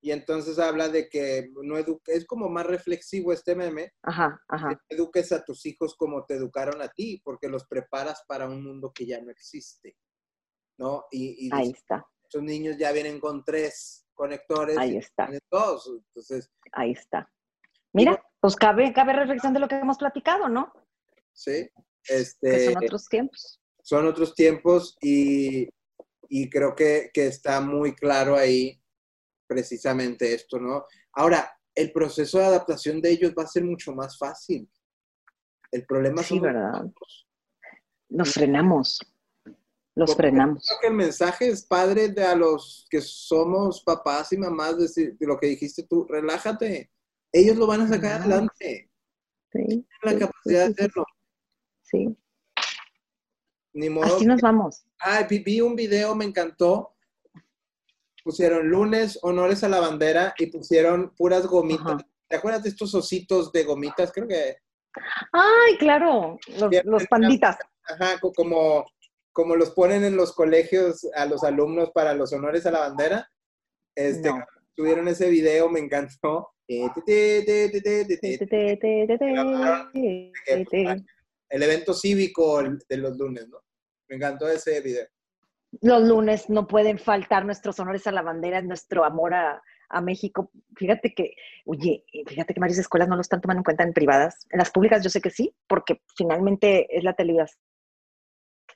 [0.00, 3.94] Y entonces habla de que no es como más reflexivo este meme.
[4.02, 4.80] Ajá, ajá.
[4.88, 8.62] Que eduques a tus hijos como te educaron a ti, porque los preparas para un
[8.62, 9.96] mundo que ya no existe.
[10.78, 11.06] ¿No?
[11.10, 12.06] Y, Ahí está.
[12.28, 14.78] Esos niños ya vienen con tres conectores.
[14.78, 15.28] Ahí está.
[15.50, 15.90] Dos.
[16.06, 16.50] Entonces.
[16.72, 17.28] Ahí está.
[17.92, 20.72] Mira, pues cabe, cabe reflexión de lo que hemos platicado, ¿no?
[21.32, 21.68] Sí.
[22.08, 23.60] Este, son otros tiempos.
[23.82, 25.68] Son otros tiempos y,
[26.28, 28.77] y creo que, está muy claro ahí
[29.48, 30.84] precisamente esto, ¿no?
[31.12, 34.68] Ahora, el proceso de adaptación de ellos va a ser mucho más fácil.
[35.70, 36.84] El problema sí, ¿verdad?
[38.08, 39.00] Nos frenamos.
[39.94, 40.64] Los frenamos.
[40.66, 45.16] Creo que el mensaje es padre de a los que somos papás y mamás de,
[45.20, 46.90] lo que dijiste tú, relájate.
[47.32, 48.90] Ellos lo van a sacar adelante.
[49.50, 49.66] Sí.
[49.66, 51.04] Tienen la capacidad de hacerlo.
[51.82, 52.16] Sí.
[54.02, 54.84] Así nos vamos.
[55.00, 56.94] Ah, vi, un video, me encantó.
[58.28, 62.04] Pusieron lunes, honores a la bandera y pusieron puras gomitas.
[62.28, 64.12] ¿Te acuerdas de estos ositos de gomitas?
[64.12, 64.58] Creo que.
[65.32, 66.38] Ay, claro,
[66.84, 67.56] los, panditas.
[67.84, 68.84] Ajá, como,
[69.32, 73.30] como los ponen en los colegios a los alumnos para los honores a la bandera.
[73.96, 74.30] Este,
[74.76, 76.50] Tuvieron ese video, me encantó.
[81.48, 83.58] El evento cívico de los lunes, ¿no?
[84.06, 85.08] Me encantó ese video.
[85.80, 89.62] Los lunes no pueden faltar nuestros honores a la bandera, nuestro amor a,
[90.02, 90.50] México.
[90.76, 94.46] Fíjate que, oye, fíjate que varias escuelas no lo están tomando en cuenta en privadas.
[94.50, 97.58] En las públicas yo sé que sí, porque finalmente es la televisión,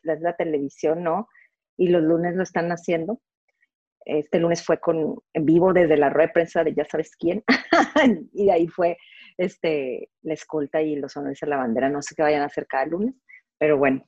[0.03, 1.29] es la televisión, ¿no?
[1.77, 3.21] Y los lunes lo están haciendo.
[4.07, 7.45] Este lunes fue con en vivo desde la red prensa de ya sabes quién.
[8.33, 8.97] y de ahí fue
[9.37, 11.91] este, la escolta y los honores a la bandera.
[11.91, 13.15] No sé qué vayan a hacer cada lunes,
[13.59, 14.03] pero bueno,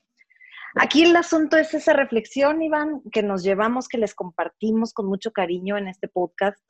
[0.77, 5.33] Aquí el asunto es esa reflexión, Iván, que nos llevamos, que les compartimos con mucho
[5.33, 6.63] cariño en este podcast,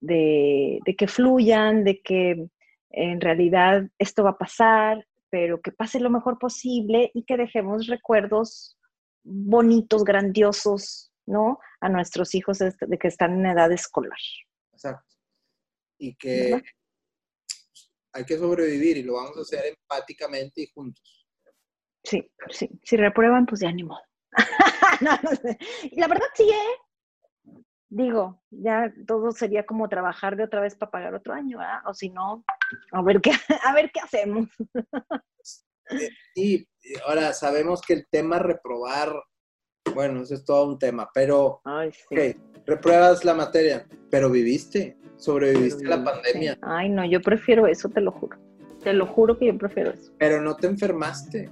[0.00, 2.48] de, de que fluyan, de que
[2.90, 7.86] en realidad esto va a pasar, pero que pase lo mejor posible y que dejemos
[7.86, 8.78] recuerdos
[9.24, 11.58] bonitos, grandiosos, ¿no?
[11.80, 14.18] A nuestros hijos de, que están en edad escolar.
[14.72, 15.14] Exacto.
[15.98, 16.62] Y que
[18.12, 21.23] hay que sobrevivir y lo vamos a hacer empáticamente y juntos.
[22.04, 22.70] Sí, sí.
[22.82, 24.02] Si reprueban, pues ya ni modo.
[25.92, 27.54] La verdad sí, ¿eh?
[27.88, 31.80] Digo, ya todo sería como trabajar de otra vez para pagar otro año, ¿verdad?
[31.86, 32.44] O si no,
[32.92, 33.30] a ver qué,
[33.64, 34.48] a ver qué hacemos.
[36.34, 36.66] Y
[37.06, 39.12] ahora sabemos que el tema reprobar,
[39.94, 42.36] bueno, eso es todo un tema, pero Ay, sí.
[42.66, 46.58] repruebas la materia, pero viviste, sobreviviste a la pandemia.
[46.62, 48.38] Ay, no, yo prefiero eso, te lo juro.
[48.82, 50.12] Te lo juro que yo prefiero eso.
[50.18, 51.50] Pero no te enfermaste.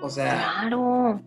[0.00, 0.52] O sea.
[0.60, 1.20] Claro.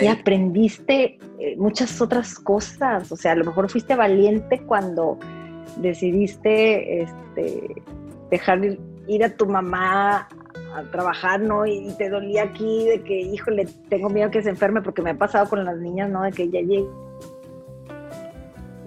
[0.00, 3.10] Y aprendiste eh, muchas otras cosas.
[3.10, 5.18] O sea, a lo mejor fuiste valiente cuando
[5.78, 7.82] decidiste este,
[8.30, 8.60] dejar
[9.08, 10.28] ir a tu mamá
[10.74, 11.66] a trabajar, ¿no?
[11.66, 15.18] Y, te dolía aquí de que, híjole, tengo miedo que se enferme porque me ha
[15.18, 16.22] pasado con las niñas, ¿no?
[16.22, 16.86] De que ya llegue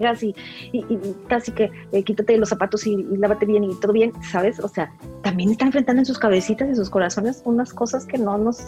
[0.04, 0.34] así,
[0.72, 0.84] y,
[1.28, 4.60] casi que eh, quítate los zapatos y, lávate bien y todo bien, ¿sabes?
[4.60, 8.36] O sea, también están enfrentando en sus cabecitas y sus corazones unas cosas que no
[8.36, 8.58] nos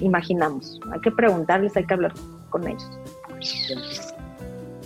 [0.00, 0.80] imaginamos.
[0.92, 2.12] Hay que preguntarles, hay que hablar
[2.50, 2.90] con ellos.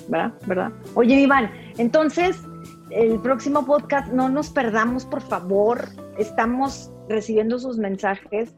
[0.08, 0.32] ¿Verdad?
[0.46, 0.72] ¿Verdad?
[0.94, 2.42] Oye, Iván, entonces,
[2.90, 5.88] el próximo podcast, no nos perdamos, por favor.
[6.16, 8.54] Estamos recibiendo sus mensajes.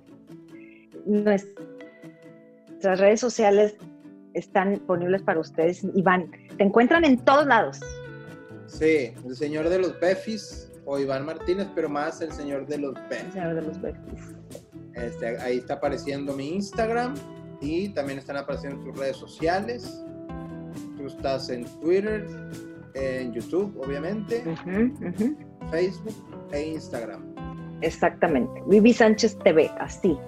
[1.07, 1.59] Nuestras
[3.01, 3.77] redes sociales
[4.35, 5.85] están disponibles para ustedes.
[5.95, 7.81] Iván, te encuentran en todos lados.
[8.67, 12.95] Sí, el señor de los Befis o Iván Martínez, pero más el señor de los
[13.09, 13.25] Befis.
[13.25, 14.40] El señor de los Befis.
[14.95, 17.15] Este, ahí está apareciendo mi Instagram
[17.61, 20.05] y también están apareciendo tus redes sociales.
[20.97, 22.27] Tú estás en Twitter,
[22.95, 24.43] en YouTube, obviamente,
[25.71, 26.15] Facebook
[26.53, 27.23] e Instagram.
[27.83, 28.63] Exactamente.
[28.67, 30.19] Vivi Sánchez TV, así.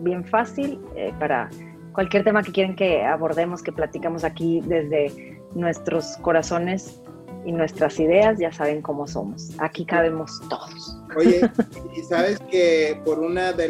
[0.00, 1.50] Bien fácil eh, para
[1.92, 7.00] cualquier tema que quieren que abordemos, que platicamos aquí desde nuestros corazones
[7.44, 9.50] y nuestras ideas, ya saben cómo somos.
[9.58, 10.98] Aquí cabemos todos.
[11.16, 11.50] Oye,
[11.96, 13.68] y sabes que por una de,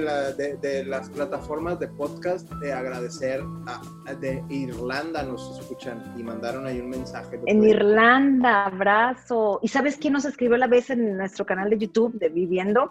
[0.61, 6.80] de, las plataformas de podcast, de agradecer a, de Irlanda nos escuchan y mandaron ahí
[6.80, 7.40] un mensaje.
[7.47, 9.61] En Irlanda, abrazo.
[9.62, 12.90] ¿Y sabes quién nos escribió la vez en nuestro canal de YouTube de Viviendo?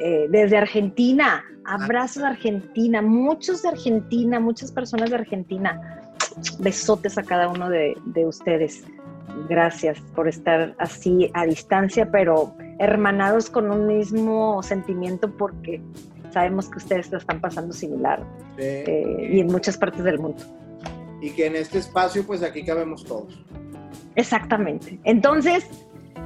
[0.00, 1.44] Eh, desde Argentina.
[1.64, 3.02] Abrazos de Argentina.
[3.02, 6.02] Muchos de Argentina, muchas personas de Argentina.
[6.60, 8.84] Besotes a cada uno de ustedes.
[9.48, 15.82] Gracias por estar así a distancia, pero hermanados con un mismo sentimiento porque
[16.30, 18.24] sabemos que ustedes lo están pasando similar
[18.56, 20.42] eh, y en muchas partes del mundo.
[21.20, 23.44] Y que en este espacio, pues aquí cabemos todos.
[24.14, 24.98] Exactamente.
[25.04, 25.68] Entonces,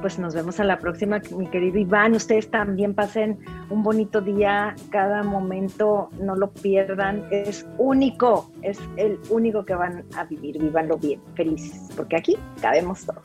[0.03, 2.13] pues nos vemos a la próxima, mi querido Iván.
[2.13, 3.39] Ustedes también pasen
[3.69, 10.03] un bonito día, cada momento no lo pierdan, es único, es el único que van
[10.17, 13.23] a vivir, vivanlo bien, felices, porque aquí cabemos todos.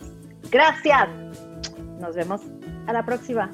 [0.51, 1.09] Gracias.
[2.01, 2.43] Nos vemos
[2.89, 3.51] a la próxima.